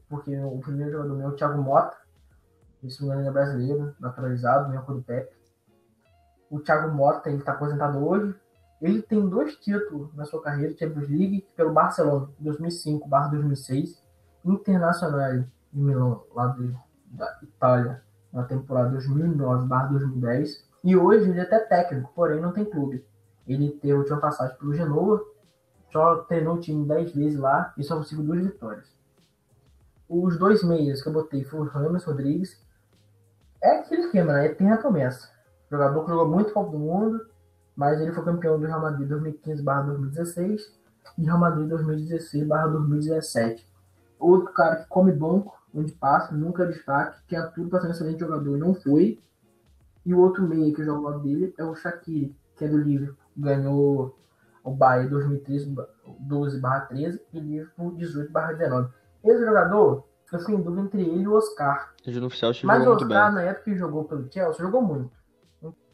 [0.10, 1.98] porque o primeiro jogador meu é o Thiago Mota,
[2.84, 5.34] esse não é brasileiro, naturalizado, meu do Pepe.
[6.54, 8.36] O Thiago Mota, ele tá aposentado hoje.
[8.80, 13.98] Ele tem dois títulos na sua carreira, Champions League pelo Barcelona, 2005/2006,
[14.46, 16.78] Internacional em Milão, lá de,
[17.08, 23.04] da Itália, na temporada 2009/2010 e hoje ele é até técnico, porém não tem clube.
[23.48, 25.26] Ele teve a última passagem pelo Genoa,
[25.92, 28.94] só treinou o time 10 vezes lá e só conseguiu duas vitórias.
[30.08, 32.62] Os dois meias que eu botei foram o Ramos Rodrigues.
[33.60, 34.50] É aquele esquema, né?
[34.50, 35.33] Tem a promessa.
[35.74, 37.26] Jogador que jogou muito Copa do Mundo,
[37.76, 40.72] mas ele foi campeão do Real Madrid 2015/2016
[41.18, 43.66] e Real Madrid 2016/2017.
[44.20, 48.20] Outro cara que come banco, onde passa, nunca destaque, tinha tudo para ser um excelente
[48.20, 49.20] jogador, não foi.
[50.06, 52.78] E o outro meio que joga ao lado dele é o Shaqiri, que é do
[52.78, 53.18] Liverpool.
[53.36, 54.16] Ganhou
[54.64, 55.76] o Bahia 2013,
[56.20, 58.92] 12/13 e Liverpool 18/19.
[59.24, 61.96] Esse jogador, eu em dúvida entre ele e o Oscar.
[62.06, 65.23] No oficial, Mas o Oscar, na época que jogou pelo Chelsea, jogou muito.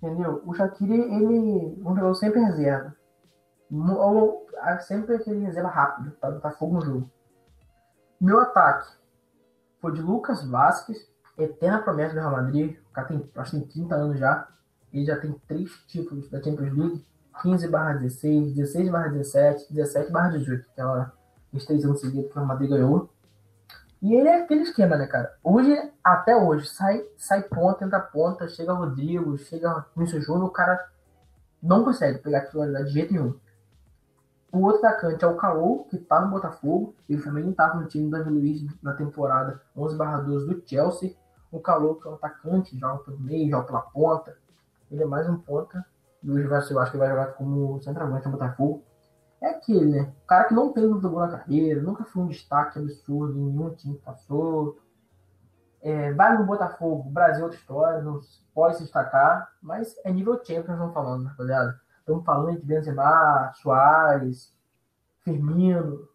[0.02, 0.42] Entendeu?
[0.46, 2.96] O Shaqiri, ele um jogador sempre reserva.
[3.72, 4.48] Ou
[4.82, 7.12] sempre aquele reserva rápido, para botar fogo no jogo.
[8.20, 8.92] Meu ataque
[9.80, 12.78] foi de Lucas Vasquez, eterna promessa do Real Madrid.
[12.90, 14.48] O cara tem, acho que tem 30 anos já.
[14.92, 17.06] Ele já tem três títulos da Champions League:
[17.42, 20.66] 15 16, 16 17, 17 18.
[20.74, 21.12] Que é
[21.54, 23.10] os três anos seguidos que o Real Madrid ganhou.
[24.02, 25.36] E ele é aquele esquema, né, cara?
[25.44, 30.90] Hoje, até hoje, sai, sai ponta, entra ponta, chega Rodrigo, chega Vinícius Júnior, o cara
[31.62, 33.38] não consegue pegar titularidade de jeito nenhum.
[34.52, 36.96] O outro atacante é o Calou, que tá no Botafogo.
[37.08, 41.16] Ele também estava no time do Davi Luiz na temporada 11/12 do Chelsea.
[41.52, 44.36] O Calou, que é um atacante, joga pelo meio, joga pela ponta.
[44.90, 45.86] Ele é mais um ponta.
[46.28, 48.84] Hoje vai, eu acho que vai jogar como centroavante no Botafogo.
[49.42, 50.14] É aquele, né?
[50.24, 53.46] O cara que não tem muito gol na carreira, nunca foi um destaque absurdo em
[53.46, 54.80] nenhum time que passou.
[55.82, 58.20] É, vai no Botafogo, Brasil é outra história, não
[58.54, 61.80] pode se destacar, mas é nível Champions, estamos falando, rapaziada.
[62.00, 64.54] Estamos falando de Benzema, Soares,
[65.24, 66.10] Firmino.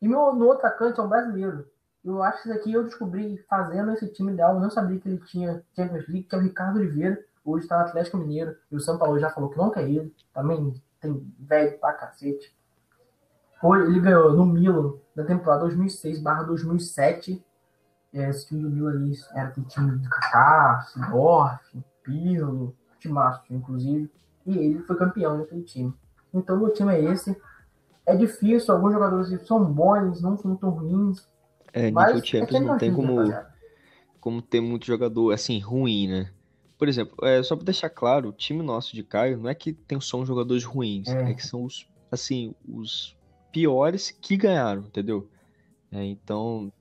[0.00, 1.70] E meu, meu outro atacante é um brasileiro.
[2.04, 4.54] Eu acho que isso aqui eu descobri fazendo esse time ideal.
[4.54, 7.22] Eu não sabia que ele tinha Champions League, que é o Ricardo Oliveira.
[7.44, 8.56] Hoje está no Atlético Mineiro.
[8.70, 10.14] E o São Paulo já falou que não quer ele.
[10.32, 12.54] Também tem velho pra cacete.
[13.60, 17.42] Foi, ele ganhou no Milan na temporada 2006/2007.
[18.12, 24.10] é, esse time do Milan ali era aquele time do Kaká, Sidorf, Pirlo, Timaço, inclusive,
[24.46, 25.92] e ele foi campeão daquele time.
[26.32, 27.36] Então, meu time é esse.
[28.06, 31.28] É difícil, alguns jogadores são bons, não são tão ruins.
[31.72, 33.16] É, Mas nível Champions é não tem como,
[34.20, 36.30] como ter muito jogador assim ruim, né?
[36.78, 39.72] Por exemplo, é, só pra deixar claro, o time nosso de Caio não é que
[39.72, 41.30] tem só uns jogadores ruins, É.
[41.30, 43.16] é que são os assim, os
[43.52, 45.28] piores que ganharam, entendeu?
[45.92, 46.72] É, então,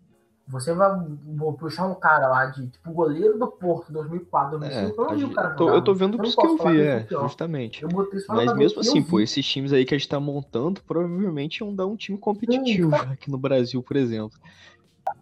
[0.47, 0.89] Você vai
[1.35, 5.01] vou puxar um cara lá de tipo goleiro do Porto 2004, é, 2005.
[5.01, 6.99] eu não vi o cara tô- eu tô vendo não isso que eu vi, é,
[7.01, 7.23] pior.
[7.23, 7.81] justamente.
[7.83, 10.81] Eu botei só Mas mesmo assim, pô, esses times aí que a gente tá montando
[10.83, 14.39] provavelmente iam dar um time competitivo aqui no Brasil, por exemplo.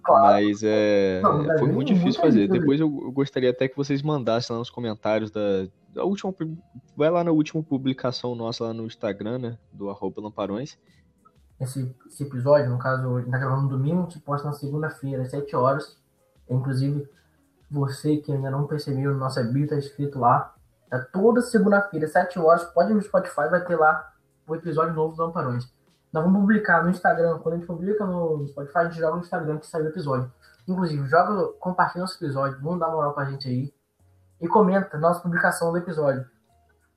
[0.04, 0.26] Claro.
[0.26, 2.42] Mas é, Não, foi muito difícil fazer.
[2.42, 6.34] liga, Depois eu, eu gostaria até que vocês mandassem lá nos comentários da, da última.
[6.96, 9.58] Vai lá na última publicação nossa lá no Instagram, né?
[9.74, 10.78] Do arroba Lamparões.
[11.60, 15.24] esse, esse episódio, no caso, gente tá gravando no domingo, a gente posta na segunda-feira,
[15.24, 15.98] às 7 horas.
[16.50, 17.10] Inclusive,
[17.70, 20.54] você que ainda não percebeu, no nosso bio tá escrito lá.
[20.92, 24.14] É toda segunda-feira, às 7 horas, pode ir no Spotify, vai ter lá
[24.48, 25.75] o episódio novo do Lamparões.
[26.16, 29.22] Nós vamos publicar no Instagram, quando a gente publica no Spotify, a gente joga no
[29.22, 30.32] Instagram que saiu o episódio.
[30.66, 33.74] Inclusive, joga, compartilha nosso episódio, vamos dar moral pra gente aí.
[34.40, 36.26] E comenta nossa publicação do episódio.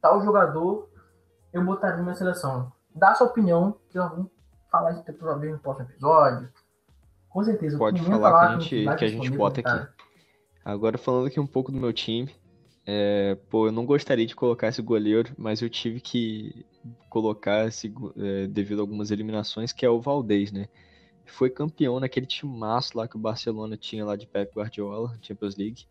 [0.00, 0.88] Tal jogador
[1.52, 2.70] eu botaria na minha seleção.
[2.94, 4.30] Dá sua opinião, que nós vamos
[4.70, 6.48] falar de talvez no próximo episódio.
[7.28, 7.76] Com certeza.
[7.76, 9.68] Pode falar lá que a gente, que a gente bota aqui.
[9.68, 9.94] comentário.
[10.64, 12.32] Agora falando aqui um pouco do meu time.
[12.90, 16.64] É, pô, eu não gostaria de colocar esse goleiro, mas eu tive que
[17.10, 20.68] colocar esse, é, devido a algumas eliminações, que é o Valdez, né?
[21.26, 25.86] Foi campeão naquele timaço lá que o Barcelona tinha lá de Pep Guardiola, Champions League.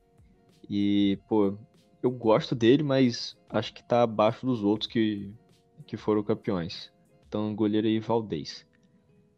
[0.67, 1.55] E, pô,
[2.01, 5.31] eu gosto dele, mas acho que tá abaixo dos outros que,
[5.85, 6.91] que foram campeões.
[7.27, 8.65] Então, goleiro aí, Valdez.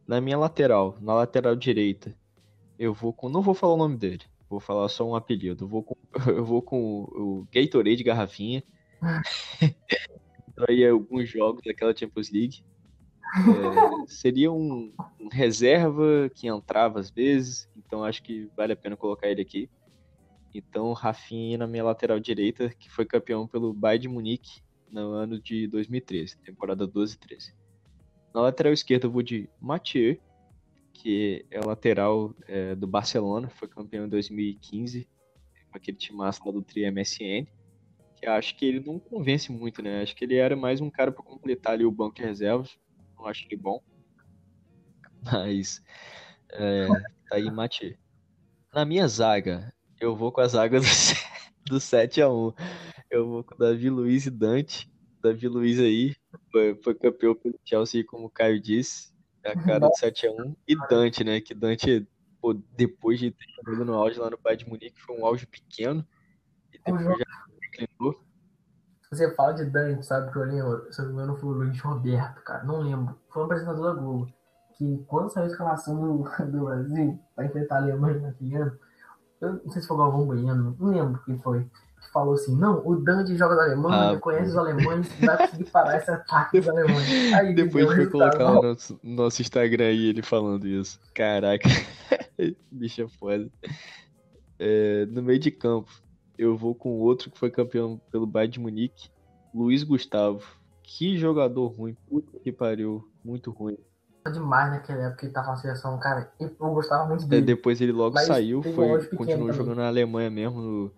[0.06, 2.16] Na minha lateral, na lateral direita,
[2.78, 3.14] eu vou.
[3.24, 5.64] Não vou falar o nome dele, vou falar só um apelido.
[5.64, 5.96] Eu vou com,
[6.28, 8.62] eu vou com o, Gatorade Garrafinha.
[10.68, 12.64] Aí alguns jogos daquela Champions League.
[13.32, 18.96] É, seria um, um reserva que entrava às vezes, então acho que vale a pena
[18.96, 19.70] colocar ele aqui.
[20.52, 25.40] Então, Rafinha na minha lateral direita, que foi campeão pelo Bayern de Munique no ano
[25.40, 27.54] de 2013, temporada 12 e 13.
[28.34, 30.18] Na lateral esquerda eu vou de Mathieu,
[30.92, 35.08] que é lateral é, do Barcelona, foi campeão em 2015,
[35.70, 37.46] com aquele timaço lá do Tri MSN.
[38.16, 40.02] Que acho que ele não convence muito, né?
[40.02, 42.78] Acho que ele era mais um cara para completar ali o banco de reservas.
[43.16, 43.82] Não acho ele bom.
[45.24, 45.82] Mas
[46.52, 46.86] é,
[47.28, 47.94] tá aí Mathieu.
[48.72, 50.86] Na minha zaga, eu vou com a zaga do,
[51.66, 52.54] do 7x1.
[53.10, 54.90] Eu vou com o Davi Luiz e Dante.
[55.22, 56.14] Davi Luiz aí
[56.50, 59.12] foi, foi campeão pelo Chelsea, como o Caio disse.
[59.44, 60.56] É a cara do 7x1.
[60.66, 61.40] E Dante, né?
[61.40, 62.06] Que Dante,
[62.40, 65.46] pô, depois de ter jogado no auge lá no Bayern de Munique, foi um auge
[65.46, 66.06] pequeno.
[66.72, 67.24] E depois já
[67.60, 68.20] declinou.
[69.10, 70.92] Você fala de Dante, sabe que eu lembro?
[70.92, 72.62] Se eu não me engano, foi o Luiz Roberto, cara.
[72.62, 73.18] Não lembro.
[73.32, 74.32] Foi um apresentador da Globo.
[74.78, 78.78] Que quando saiu a escalação do, do Brasil pra enfrentar a Alemanha naquele ano,
[79.40, 81.66] eu não sei se foi o Galvão Bueno, não lembro quem foi.
[82.12, 85.96] Falou assim: não, o Dante joga da Alemanha, Ah, conhece os alemães, vai conseguir parar
[85.98, 87.32] esse ataque dos alemães.
[87.34, 90.98] Aí Depois foi colocar no nosso, no nosso Instagram aí ele falando isso.
[91.14, 91.68] Caraca,
[92.70, 93.48] bicho é foda.
[94.58, 95.90] É, no meio de campo,
[96.36, 99.08] eu vou com outro que foi campeão pelo Bayern de Munique,
[99.54, 100.42] Luiz Gustavo.
[100.82, 103.78] Que jogador ruim, puta que pariu, muito ruim.
[104.32, 106.32] demais naquela época que ele tava na seleção, cara.
[106.40, 107.42] Eu gostava muito É, dele.
[107.46, 109.52] depois ele logo Mas saiu, foi, continuou também.
[109.52, 110.92] jogando na Alemanha mesmo, no,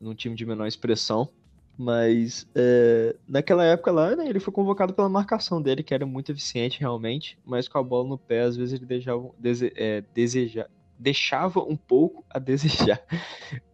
[0.00, 1.28] num time de menor expressão.
[1.78, 6.32] Mas é, naquela época lá, né, ele foi convocado pela marcação dele, que era muito
[6.32, 10.66] eficiente realmente, mas com a bola no pé, às vezes ele deixava, dese, é, deseja,
[10.98, 13.02] deixava um pouco a desejar.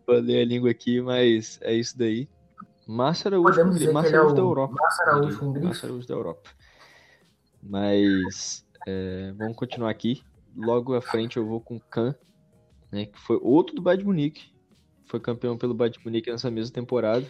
[0.05, 2.29] Falei a língua aqui, mas é isso daí.
[2.87, 4.75] Márcio Araújo, Márcio é Araújo da Europa.
[4.75, 5.85] Márcio Araújo Márcio.
[5.87, 6.51] Araújo da Europa.
[7.63, 10.23] Mas é, vamos continuar aqui.
[10.57, 12.15] Logo à frente eu vou com o Kahn,
[12.91, 14.52] né, que foi outro do Bayern de Munique.
[15.13, 17.27] Foi campeão pelo Bayern de Munique nessa mesma temporada.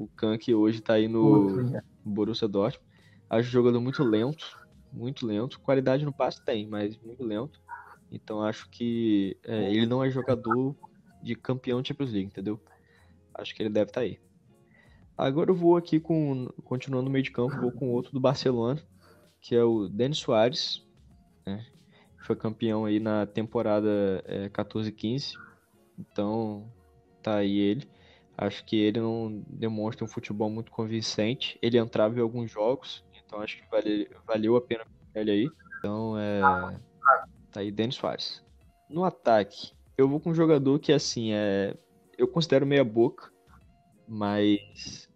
[0.00, 1.80] O Kahn que hoje tá aí no né?
[2.04, 2.84] Borussia Dortmund.
[3.30, 4.58] Acho jogador muito lento,
[4.92, 5.60] muito lento.
[5.60, 7.62] Qualidade no passe tem, mas muito lento.
[8.10, 10.74] Então acho que é, ele não é jogador
[11.22, 12.60] de campeão de Champions League, entendeu?
[13.32, 14.18] Acho que ele deve estar aí.
[15.16, 18.82] Agora eu vou aqui com, continuando no meio de campo, vou com outro do Barcelona,
[19.40, 20.84] que é o Denis Soares,
[21.46, 21.64] né?
[22.26, 25.34] Foi campeão aí na temporada é, 14-15.
[25.96, 26.73] Então
[27.24, 27.88] tá aí ele.
[28.36, 31.58] Acho que ele não demonstra um futebol muito convincente.
[31.62, 35.50] Ele entrava em alguns jogos, então acho que vale, valeu a pena ele aí.
[35.78, 36.40] Então é.
[37.50, 38.42] Tá aí Denis Soares.
[38.90, 41.76] No ataque, eu vou com um jogador que, assim, é.
[42.18, 43.30] Eu considero meia boca,
[44.06, 45.08] mas.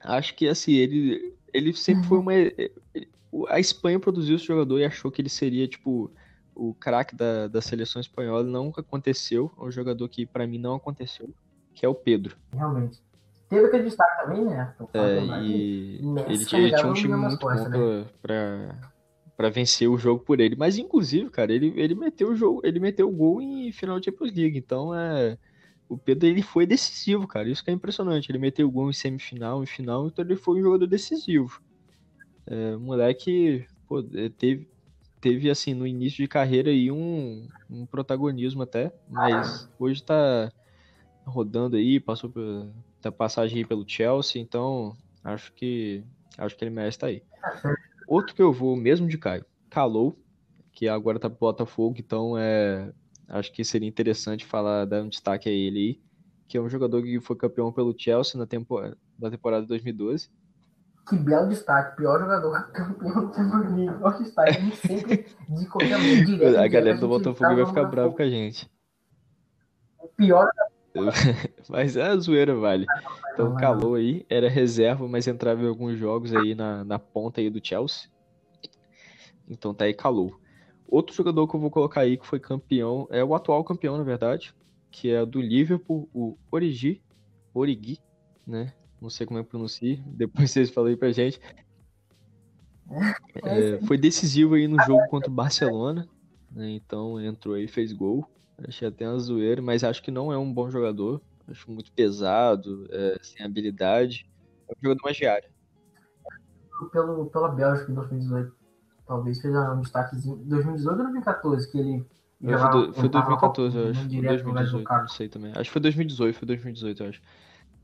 [0.00, 2.32] Acho que, assim, ele, ele sempre foi uma.
[3.48, 6.10] A Espanha produziu esse jogador e achou que ele seria, tipo,
[6.54, 8.44] o craque da, da seleção espanhola.
[8.44, 9.52] Nunca aconteceu.
[9.58, 11.28] É um jogador que, para mim, não aconteceu,
[11.74, 12.36] que é o Pedro.
[12.52, 13.02] Realmente.
[13.48, 14.74] Teve aquele destaque também, né?
[14.94, 18.06] É, e ele, tinha, ele tinha um time muito bom né?
[18.22, 18.78] pra,
[19.36, 20.56] pra vencer o jogo por ele.
[20.56, 24.06] Mas, inclusive, cara, ele, ele meteu o jogo, ele meteu o gol em final de
[24.06, 24.58] Champions League.
[24.58, 25.38] Então, é.
[25.86, 27.48] O Pedro ele foi decisivo, cara.
[27.48, 28.30] Isso que é impressionante.
[28.30, 31.60] Ele meteu o gol em semifinal, em final, então ele foi um jogador decisivo.
[32.46, 34.66] É, moleque, pô, é, teve,
[35.24, 40.52] teve, assim, no início de carreira aí um, um protagonismo até, mas hoje tá
[41.24, 42.70] rodando aí, passou por,
[43.00, 44.94] tá passagem aí pelo Chelsea, então
[45.24, 46.04] acho que
[46.36, 47.22] acho que ele merece estar tá aí.
[48.06, 50.14] Outro que eu vou mesmo de Caio, Calou,
[50.74, 52.92] que agora tá pro Botafogo, então é
[53.26, 56.00] acho que seria interessante falar, dar um destaque a ele aí,
[56.46, 60.28] que é um jogador que foi campeão pelo Chelsea na temporada, na temporada 2012.
[61.08, 63.98] Que belo destaque, pior jogador campeão do Champions League.
[63.98, 66.58] Pior destaque, sempre de qualquer direto.
[66.58, 68.70] A galera do Botafogo vai ficar bravo com a gente.
[69.98, 70.48] O pior
[71.68, 72.86] mas é a zoeira, vale.
[73.32, 77.50] Então, calou aí, era reserva, mas entrava em alguns jogos aí na, na ponta aí
[77.50, 78.08] do Chelsea.
[79.48, 80.38] Então tá aí, calou.
[80.86, 84.04] Outro jogador que eu vou colocar aí que foi campeão, é o atual campeão, na
[84.04, 84.54] verdade,
[84.90, 87.02] que é do Liverpool, o Origi,
[87.52, 87.98] Origi,
[88.46, 88.72] né?
[89.04, 91.38] Não sei como é que pronuncia, depois vocês falam aí pra gente.
[93.42, 96.08] É, foi decisivo aí no jogo contra o Barcelona,
[96.50, 96.70] né?
[96.70, 98.26] Então entrou aí, fez gol.
[98.66, 101.20] Achei até uma zoeira, mas acho que não é um bom jogador.
[101.46, 104.26] Acho muito pesado, é, sem habilidade.
[104.68, 105.18] É um jogador mais.
[106.90, 108.54] Pelo, pela Bélgica em 2018.
[109.06, 110.36] Talvez seja um destaquezinho.
[110.36, 112.06] 2018 ou 2014 que ele.
[112.40, 114.00] Foi, do, foi 2014, eu acho.
[114.00, 115.52] Foi 2018, não sei também.
[115.52, 117.20] Acho que foi 2018, foi 2018, eu acho.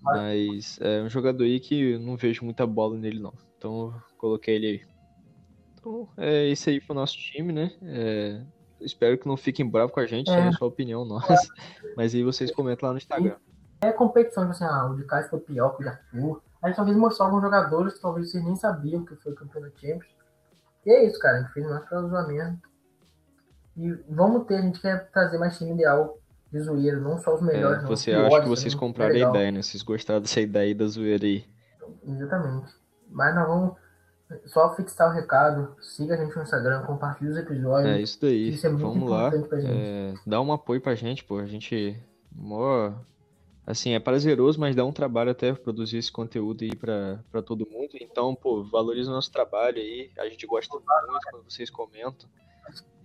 [0.03, 3.34] Mas é um jogador aí que não vejo muita bola nele, não.
[3.57, 4.82] Então coloquei ele aí.
[5.74, 7.72] Então, é, esse aí foi o nosso time, né?
[7.82, 8.42] É,
[8.80, 11.28] Espero que não fiquem bravos com a gente, é, é só opinião nossa.
[11.96, 13.36] Mas aí vocês comentam lá no Instagram.
[13.82, 16.42] É competição, tipo assim, ah, o de Caio foi pior que o de Arthur.
[16.62, 19.70] A gente talvez mostrou alguns jogadores que talvez vocês nem sabiam que foi campeão da
[19.70, 20.14] Champions.
[20.84, 21.38] E é isso, cara.
[21.38, 22.61] A gente fez mais pra usar mesmo.
[23.76, 26.18] E vamos ter, a gente quer trazer mais time ideal
[26.53, 27.84] de zoeira, não só os melhores.
[27.84, 29.62] É, você acha que vocês compraram a ideia, né?
[29.62, 31.44] Vocês gostaram dessa ideia aí da zoeira aí.
[32.07, 32.72] Exatamente.
[33.09, 33.76] Mas nós vamos
[34.46, 37.90] só fixar o recado, siga a gente no Instagram, compartilhe os episódios.
[37.90, 38.48] É isso daí.
[38.51, 39.30] Isso é muito Vamos lá.
[39.64, 41.38] É, dá um apoio pra gente, pô.
[41.38, 41.96] A gente.
[42.32, 42.92] Mó,
[43.66, 47.68] assim, é prazeroso, mas dá um trabalho até produzir esse conteúdo aí pra, pra todo
[47.68, 47.90] mundo.
[48.01, 50.11] Então, pô, valoriza o nosso trabalho aí.
[50.18, 50.86] A gente gosta muito
[51.30, 52.28] quando vocês comentam.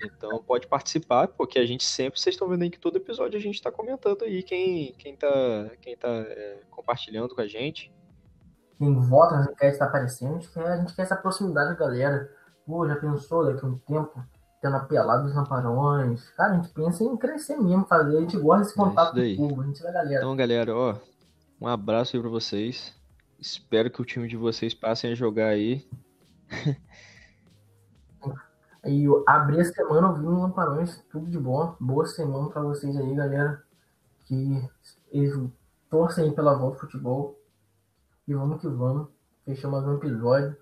[0.03, 3.41] Então pode participar, porque a gente sempre, vocês estão vendo aí que todo episódio a
[3.41, 7.93] gente tá comentando aí quem, quem tá, quem tá é, compartilhando com a gente
[8.77, 11.75] quem vota nas enquetes está aparecendo, a gente, quer, a gente quer essa proximidade da
[11.75, 12.29] galera.
[12.65, 14.23] Pô, já pensou daqui a um tempo
[14.61, 16.29] tendo apelado dos lamparões?
[16.31, 18.17] Cara, a gente pensa em crescer mesmo, fazer.
[18.17, 20.19] A gente gosta desse é contato é com o povo, a gente é da galera.
[20.19, 20.95] Então, galera, ó,
[21.61, 22.93] um abraço aí pra vocês.
[23.39, 25.87] Espero que o time de vocês passem a jogar aí.
[28.85, 31.75] e abrir a semana ouvindo Lamparões, tudo de bom.
[31.79, 33.63] Boa semana pra vocês aí, galera.
[34.25, 34.69] Que
[35.11, 35.33] eles
[35.89, 37.39] torcem pela volta do futebol.
[38.27, 39.07] E vamos que vamos.
[39.43, 40.55] Fechamos mais um episódio.